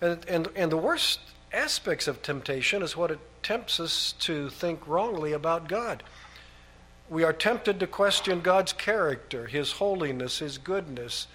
And, 0.00 0.24
and, 0.28 0.48
and 0.56 0.72
the 0.72 0.76
worst 0.76 1.20
aspects 1.52 2.08
of 2.08 2.22
temptation 2.22 2.82
is 2.82 2.96
what 2.96 3.10
it 3.10 3.18
tempts 3.42 3.80
us 3.80 4.12
to 4.20 4.50
think 4.50 4.86
wrongly 4.86 5.32
about 5.32 5.68
God. 5.68 6.02
We 7.10 7.24
are 7.24 7.32
tempted 7.32 7.80
to 7.80 7.86
question 7.86 8.40
God's 8.40 8.72
character, 8.72 9.46
His 9.46 9.72
holiness, 9.72 10.38
His 10.40 10.58
goodness. 10.58 11.26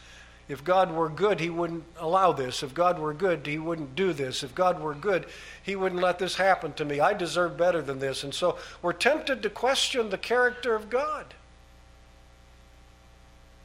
If 0.47 0.63
God 0.63 0.91
were 0.91 1.09
good, 1.09 1.39
He 1.39 1.49
wouldn't 1.49 1.85
allow 1.97 2.31
this. 2.31 2.61
If 2.61 2.73
God 2.73 2.99
were 2.99 3.13
good, 3.13 3.47
He 3.47 3.57
wouldn't 3.57 3.95
do 3.95 4.13
this. 4.13 4.43
If 4.43 4.53
God 4.53 4.81
were 4.81 4.93
good, 4.93 5.25
He 5.63 5.75
wouldn't 5.75 6.01
let 6.01 6.19
this 6.19 6.35
happen 6.35 6.73
to 6.73 6.85
me. 6.85 6.99
I 6.99 7.13
deserve 7.13 7.57
better 7.57 7.81
than 7.81 7.99
this. 7.99 8.23
And 8.23 8.33
so 8.33 8.57
we're 8.81 8.93
tempted 8.93 9.41
to 9.41 9.49
question 9.49 10.09
the 10.09 10.17
character 10.17 10.75
of 10.75 10.89
God. 10.89 11.33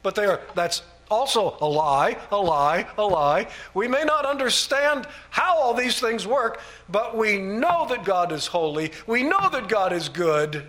But 0.01 0.15
they 0.15 0.25
are, 0.25 0.41
that's 0.55 0.81
also 1.09 1.57
a 1.61 1.67
lie, 1.67 2.17
a 2.31 2.37
lie, 2.37 2.87
a 2.97 3.03
lie. 3.03 3.47
We 3.73 3.87
may 3.87 4.03
not 4.03 4.25
understand 4.25 5.07
how 5.29 5.57
all 5.57 5.73
these 5.73 5.99
things 5.99 6.27
work, 6.27 6.61
but 6.87 7.17
we 7.17 7.37
know 7.37 7.87
that 7.89 8.03
God 8.03 8.31
is 8.31 8.47
holy. 8.47 8.91
We 9.07 9.23
know 9.23 9.49
that 9.51 9.67
God 9.67 9.91
is 9.93 10.09
good. 10.09 10.67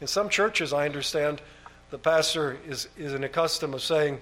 In 0.00 0.06
some 0.06 0.28
churches, 0.28 0.72
I 0.72 0.86
understand, 0.86 1.42
the 1.90 1.98
pastor 1.98 2.58
is, 2.66 2.88
is 2.96 3.14
in 3.14 3.24
a 3.24 3.28
custom 3.28 3.74
of 3.74 3.82
saying, 3.82 4.18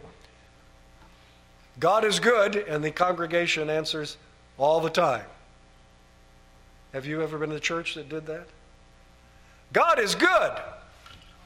God 1.79 2.05
is 2.05 2.19
good, 2.19 2.57
and 2.57 2.83
the 2.83 2.91
congregation 2.91 3.71
answers 3.71 4.17
all 4.57 4.81
the 4.81 4.91
time. 4.91 5.25
Have 6.93 7.07
you 7.07 7.23
ever 7.23 7.39
been 7.39 7.51
to 7.51 7.57
a 7.57 7.61
church 7.61 7.95
that 7.95 8.09
did 8.09 8.27
that? 8.27 8.47
God 9.73 10.01
is 10.01 10.15
good 10.15 10.53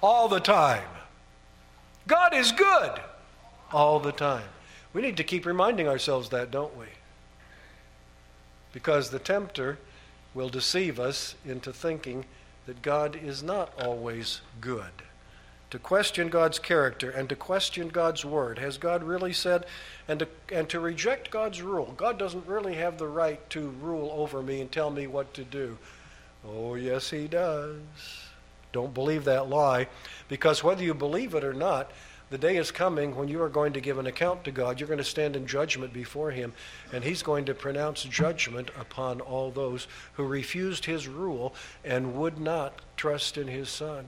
all 0.03 0.29
the 0.29 0.41
time. 0.41 0.87
God 2.07 2.35
is 2.35 2.53
good 2.53 3.01
all 3.73 4.01
the 4.01 4.13
time. 4.13 4.49
We 4.93 5.03
need 5.03 5.17
to 5.17 5.25
keep 5.25 5.47
reminding 5.47 5.89
ourselves 5.89 6.29
that, 6.31 6.51
don't 6.51 6.77
we? 6.77 6.87
Because 8.73 9.11
the 9.11 9.19
tempter 9.19 9.79
will 10.35 10.49
deceive 10.49 10.99
us 10.99 11.35
into 11.45 11.73
thinking 11.73 12.25
that 12.67 12.83
God 12.83 13.19
is 13.23 13.43
not 13.43 13.73
always 13.81 14.41
good. 14.61 15.03
to 15.73 15.79
question 15.79 16.29
God's 16.29 16.59
character 16.59 17.09
and 17.09 17.31
to 17.31 17.35
question 17.35 17.89
God's 17.89 18.27
word. 18.27 18.59
Has 18.59 18.77
God 18.77 19.03
really 19.03 19.33
said? 19.33 19.65
And 20.07 20.19
to, 20.21 20.29
and 20.53 20.69
to 20.69 20.79
reject 20.79 21.31
God's 21.31 21.63
rule. 21.63 21.95
God 21.97 22.19
doesn't 22.19 22.47
really 22.47 22.75
have 22.75 22.99
the 22.99 23.09
right 23.09 23.49
to 23.51 23.71
rule 23.81 24.13
over 24.15 24.43
me 24.43 24.61
and 24.61 24.71
tell 24.71 24.91
me 24.91 25.07
what 25.07 25.33
to 25.33 25.45
do. 25.45 25.79
Oh, 26.47 26.75
yes, 26.75 27.09
He 27.09 27.27
does. 27.27 27.79
Don't 28.73 28.95
believe 28.95 29.25
that 29.25 29.49
lie, 29.49 29.89
because 30.29 30.65
whether 30.65 30.83
you 30.83 30.95
believe 30.95 31.35
it 31.35 31.45
or 31.45 31.53
not, 31.53 31.91
the 32.31 32.39
day 32.39 32.57
is 32.57 32.71
coming 32.71 33.15
when 33.15 33.29
you 33.29 33.43
are 33.43 33.51
going 33.51 33.75
to 33.75 33.81
give 33.81 33.99
an 33.99 34.07
account 34.07 34.45
to 34.45 34.51
God. 34.51 34.81
You're 34.81 34.89
going 34.89 34.97
to 34.97 35.05
stand 35.05 35.37
in 35.37 35.47
judgment 35.47 35.93
before 35.93 36.31
Him, 36.31 36.55
and 36.91 37.05
He's 37.05 37.23
going 37.23 37.45
to 37.45 37.55
pronounce 37.55 38.05
judgment 38.05 38.71
upon 38.81 39.21
all 39.21 39.51
those 39.51 39.87
who 40.15 40.25
refused 40.25 40.87
His 40.87 41.07
rule 41.07 41.55
and 41.85 42.15
would 42.15 42.39
not 42.39 42.81
trust 42.97 43.37
in 43.37 43.49
His 43.49 43.69
Son. 43.69 44.07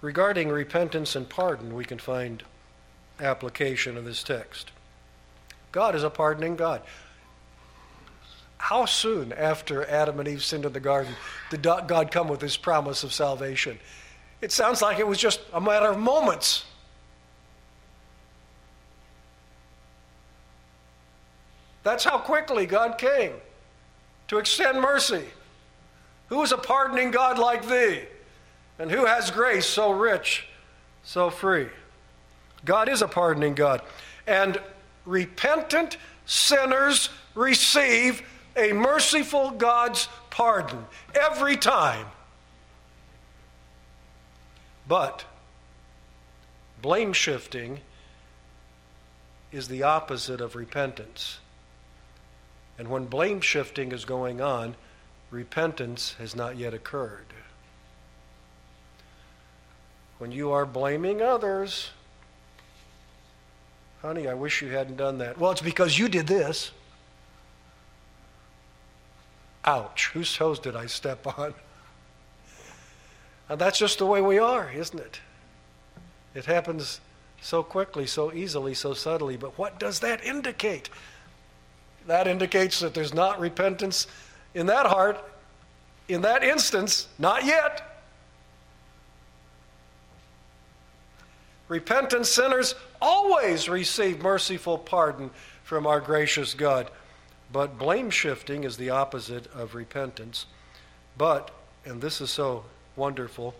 Regarding 0.00 0.48
repentance 0.48 1.16
and 1.16 1.28
pardon, 1.28 1.74
we 1.74 1.84
can 1.84 1.98
find 1.98 2.44
application 3.18 3.96
of 3.96 4.04
this 4.04 4.22
text. 4.22 4.70
God 5.72 5.94
is 5.96 6.04
a 6.04 6.10
pardoning 6.10 6.54
God. 6.56 6.82
How 8.60 8.84
soon 8.84 9.32
after 9.32 9.88
Adam 9.88 10.20
and 10.20 10.28
Eve 10.28 10.44
sinned 10.44 10.66
in 10.66 10.72
the 10.74 10.80
garden 10.80 11.14
did 11.48 11.62
God 11.62 12.10
come 12.10 12.28
with 12.28 12.42
his 12.42 12.58
promise 12.58 13.02
of 13.02 13.12
salvation? 13.12 13.80
It 14.42 14.52
sounds 14.52 14.82
like 14.82 14.98
it 14.98 15.06
was 15.08 15.18
just 15.18 15.40
a 15.54 15.60
matter 15.60 15.86
of 15.86 15.98
moments. 15.98 16.66
That's 21.82 22.04
how 22.04 22.18
quickly 22.18 22.66
God 22.66 22.98
came 22.98 23.32
to 24.28 24.38
extend 24.38 24.80
mercy. 24.80 25.24
Who 26.28 26.42
is 26.42 26.52
a 26.52 26.58
pardoning 26.58 27.10
God 27.10 27.38
like 27.38 27.66
thee? 27.66 28.02
And 28.78 28.90
who 28.90 29.06
has 29.06 29.30
grace 29.30 29.66
so 29.66 29.90
rich, 29.90 30.46
so 31.02 31.30
free? 31.30 31.68
God 32.66 32.90
is 32.90 33.00
a 33.00 33.08
pardoning 33.08 33.54
God. 33.54 33.80
And 34.26 34.60
repentant 35.06 35.96
sinners 36.26 37.08
receive 37.34 38.22
a 38.56 38.72
merciful 38.72 39.50
God's 39.50 40.08
pardon 40.30 40.86
every 41.14 41.56
time. 41.56 42.06
But 44.88 45.24
blame 46.82 47.12
shifting 47.12 47.80
is 49.52 49.68
the 49.68 49.82
opposite 49.82 50.40
of 50.40 50.56
repentance. 50.56 51.38
And 52.78 52.88
when 52.88 53.04
blame 53.04 53.40
shifting 53.40 53.92
is 53.92 54.04
going 54.04 54.40
on, 54.40 54.74
repentance 55.30 56.14
has 56.18 56.34
not 56.34 56.56
yet 56.56 56.74
occurred. 56.74 57.26
When 60.18 60.32
you 60.32 60.52
are 60.52 60.66
blaming 60.66 61.22
others, 61.22 61.90
honey, 64.02 64.28
I 64.28 64.34
wish 64.34 64.60
you 64.62 64.68
hadn't 64.68 64.96
done 64.96 65.18
that. 65.18 65.38
Well, 65.38 65.50
it's 65.50 65.62
because 65.62 65.98
you 65.98 66.08
did 66.08 66.26
this. 66.26 66.72
Ouch, 69.70 70.10
whose 70.12 70.34
toes 70.34 70.58
did 70.58 70.74
I 70.74 70.86
step 70.86 71.24
on? 71.38 71.54
And 73.48 73.60
that's 73.60 73.78
just 73.78 73.98
the 73.98 74.06
way 74.06 74.20
we 74.20 74.36
are, 74.36 74.68
isn't 74.72 74.98
it? 74.98 75.20
It 76.34 76.46
happens 76.46 77.00
so 77.40 77.62
quickly, 77.62 78.04
so 78.08 78.32
easily, 78.32 78.74
so 78.74 78.94
subtly. 78.94 79.36
But 79.36 79.56
what 79.56 79.78
does 79.78 80.00
that 80.00 80.24
indicate? 80.24 80.90
That 82.08 82.26
indicates 82.26 82.80
that 82.80 82.94
there's 82.94 83.14
not 83.14 83.38
repentance 83.38 84.08
in 84.54 84.66
that 84.66 84.86
heart, 84.86 85.24
in 86.08 86.22
that 86.22 86.42
instance, 86.42 87.06
not 87.16 87.44
yet. 87.44 88.02
Repentant 91.68 92.26
sinners 92.26 92.74
always 93.00 93.68
receive 93.68 94.20
merciful 94.20 94.78
pardon 94.78 95.30
from 95.62 95.86
our 95.86 96.00
gracious 96.00 96.54
God. 96.54 96.90
But 97.52 97.78
blame 97.78 98.10
shifting 98.10 98.64
is 98.64 98.76
the 98.76 98.90
opposite 98.90 99.46
of 99.52 99.74
repentance. 99.74 100.46
But, 101.18 101.50
and 101.84 102.00
this 102.00 102.20
is 102.20 102.30
so 102.30 102.64
wonderful, 102.96 103.54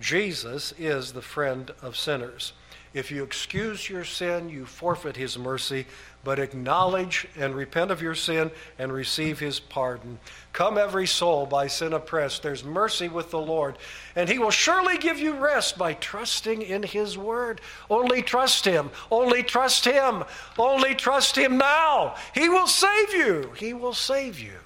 Jesus 0.00 0.72
is 0.78 1.12
the 1.12 1.22
friend 1.22 1.72
of 1.82 1.96
sinners. 1.96 2.52
If 2.96 3.10
you 3.10 3.24
excuse 3.24 3.90
your 3.90 4.04
sin, 4.04 4.48
you 4.48 4.64
forfeit 4.64 5.18
his 5.18 5.36
mercy, 5.36 5.84
but 6.24 6.38
acknowledge 6.38 7.28
and 7.36 7.54
repent 7.54 7.90
of 7.90 8.00
your 8.00 8.14
sin 8.14 8.50
and 8.78 8.90
receive 8.90 9.38
his 9.38 9.60
pardon. 9.60 10.18
Come, 10.54 10.78
every 10.78 11.06
soul 11.06 11.44
by 11.44 11.66
sin 11.66 11.92
oppressed, 11.92 12.42
there's 12.42 12.64
mercy 12.64 13.10
with 13.10 13.30
the 13.30 13.38
Lord, 13.38 13.76
and 14.16 14.30
he 14.30 14.38
will 14.38 14.50
surely 14.50 14.96
give 14.96 15.18
you 15.18 15.34
rest 15.34 15.76
by 15.76 15.92
trusting 15.92 16.62
in 16.62 16.82
his 16.82 17.18
word. 17.18 17.60
Only 17.90 18.22
trust 18.22 18.64
him. 18.64 18.88
Only 19.10 19.42
trust 19.42 19.84
him. 19.84 20.24
Only 20.58 20.94
trust 20.94 21.36
him 21.36 21.58
now. 21.58 22.14
He 22.32 22.48
will 22.48 22.66
save 22.66 23.12
you. 23.12 23.52
He 23.58 23.74
will 23.74 23.92
save 23.92 24.40
you. 24.40 24.56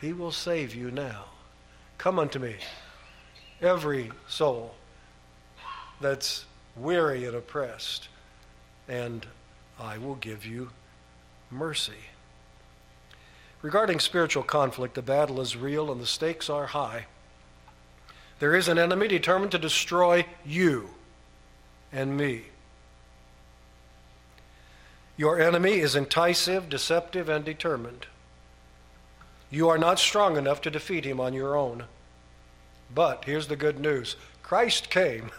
He 0.00 0.12
will 0.12 0.32
save 0.32 0.74
you 0.74 0.90
now. 0.90 1.26
Come 1.96 2.18
unto 2.18 2.40
me, 2.40 2.56
every 3.60 4.10
soul 4.26 4.74
that's 6.00 6.44
weary 6.76 7.24
and 7.24 7.34
oppressed, 7.34 8.08
and 8.88 9.26
I 9.78 9.98
will 9.98 10.14
give 10.14 10.46
you 10.46 10.70
mercy. 11.50 12.08
Regarding 13.60 14.00
spiritual 14.00 14.42
conflict, 14.42 14.94
the 14.94 15.02
battle 15.02 15.40
is 15.40 15.56
real 15.56 15.92
and 15.92 16.00
the 16.00 16.06
stakes 16.06 16.50
are 16.50 16.66
high. 16.66 17.06
There 18.40 18.56
is 18.56 18.66
an 18.66 18.78
enemy 18.78 19.06
determined 19.06 19.52
to 19.52 19.58
destroy 19.58 20.26
you 20.44 20.90
and 21.92 22.16
me. 22.16 22.46
Your 25.16 25.40
enemy 25.40 25.78
is 25.78 25.94
enticing, 25.94 26.68
deceptive, 26.68 27.28
and 27.28 27.44
determined. 27.44 28.06
You 29.50 29.68
are 29.68 29.78
not 29.78 29.98
strong 30.00 30.36
enough 30.36 30.60
to 30.62 30.70
defeat 30.70 31.04
him 31.04 31.20
on 31.20 31.34
your 31.34 31.56
own. 31.56 31.84
But 32.92 33.26
here's 33.26 33.46
the 33.46 33.56
good 33.56 33.78
news 33.78 34.16
Christ 34.42 34.90
came 34.90 35.30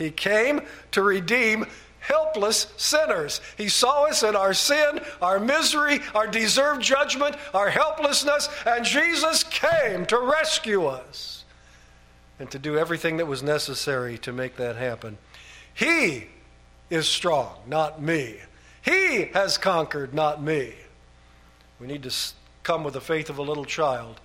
he 0.00 0.10
came 0.10 0.62
to 0.92 1.02
redeem 1.02 1.66
helpless 2.00 2.72
sinners. 2.78 3.40
He 3.58 3.68
saw 3.68 4.04
us 4.04 4.22
in 4.22 4.34
our 4.34 4.54
sin, 4.54 5.00
our 5.20 5.38
misery, 5.38 6.00
our 6.14 6.26
deserved 6.26 6.82
judgment, 6.82 7.36
our 7.52 7.68
helplessness, 7.68 8.48
and 8.66 8.84
Jesus 8.84 9.44
came 9.44 10.06
to 10.06 10.18
rescue 10.18 10.86
us 10.86 11.44
and 12.38 12.50
to 12.50 12.58
do 12.58 12.78
everything 12.78 13.18
that 13.18 13.26
was 13.26 13.42
necessary 13.42 14.16
to 14.18 14.32
make 14.32 14.56
that 14.56 14.76
happen. 14.76 15.18
He 15.74 16.28
is 16.88 17.06
strong, 17.06 17.58
not 17.66 18.00
me. 18.00 18.36
He 18.82 19.26
has 19.34 19.58
conquered, 19.58 20.14
not 20.14 20.42
me. 20.42 20.72
We 21.78 21.86
need 21.86 22.02
to 22.04 22.14
come 22.62 22.84
with 22.84 22.94
the 22.94 23.00
faith 23.02 23.28
of 23.28 23.36
a 23.36 23.42
little 23.42 23.66
child 23.66 24.18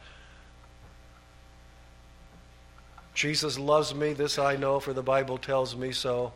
Jesus 3.16 3.58
loves 3.58 3.96
me, 3.96 4.14
this 4.14 4.38
I 4.38 4.58
know, 4.58 4.80
for 4.80 4.94
the 4.94 5.02
Bible 5.02 5.38
tells 5.38 5.76
me 5.76 5.94
so. 5.94 6.34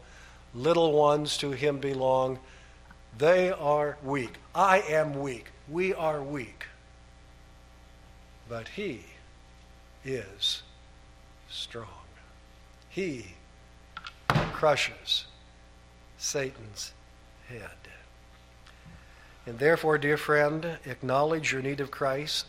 Little 0.56 0.94
ones 0.94 1.38
to 1.38 1.52
him 1.52 1.78
belong. 1.78 2.40
They 3.18 3.52
are 3.52 3.98
weak. 4.02 4.32
I 4.56 4.80
am 4.80 5.20
weak. 5.20 5.48
We 5.68 5.94
are 5.94 6.24
weak. 6.24 6.66
But 8.48 8.70
he 8.70 9.04
is 10.06 10.64
strong. 11.50 11.88
He 12.90 13.28
crushes 14.54 15.26
Satan's 16.18 16.94
head. 17.50 17.70
And 19.46 19.60
therefore, 19.60 19.98
dear 19.98 20.18
friend, 20.18 20.78
acknowledge 20.86 21.52
your 21.52 21.62
need 21.62 21.82
of 21.82 21.92
Christ 21.92 22.48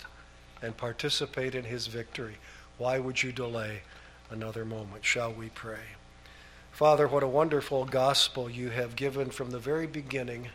and 0.63 0.77
participate 0.77 1.55
in 1.55 1.65
his 1.65 1.89
victory. 1.89 2.37
Why 2.79 2.99
would 2.99 3.23
you 3.23 3.33
delay? 3.33 3.83
Another 4.31 4.65
moment. 4.65 5.05
Shall 5.05 5.33
we 5.33 5.49
pray? 5.49 5.97
Father, 6.73 7.07
what 7.07 7.23
a 7.23 7.29
wonderful 7.29 7.85
gospel 7.85 8.49
you 8.49 8.71
have 8.71 8.97
given 8.97 9.31
from 9.31 9.51
the 9.51 9.59
very 9.59 9.87
beginning. 9.87 10.49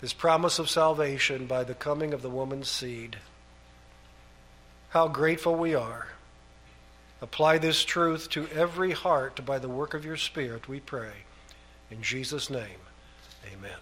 This 0.00 0.12
promise 0.12 0.58
of 0.58 0.68
salvation 0.68 1.46
by 1.46 1.64
the 1.64 1.74
coming 1.74 2.12
of 2.12 2.20
the 2.20 2.28
woman's 2.28 2.68
seed. 2.68 3.16
How 4.90 5.08
grateful 5.08 5.54
we 5.54 5.74
are. 5.74 6.08
Apply 7.22 7.56
this 7.58 7.84
truth 7.84 8.28
to 8.30 8.46
every 8.48 8.92
heart 8.92 9.44
by 9.46 9.58
the 9.58 9.68
work 9.68 9.94
of 9.94 10.04
your 10.04 10.18
Spirit, 10.18 10.68
we 10.68 10.80
pray. 10.80 11.24
In 11.90 12.02
Jesus' 12.02 12.50
name, 12.50 12.80
amen. 13.50 13.78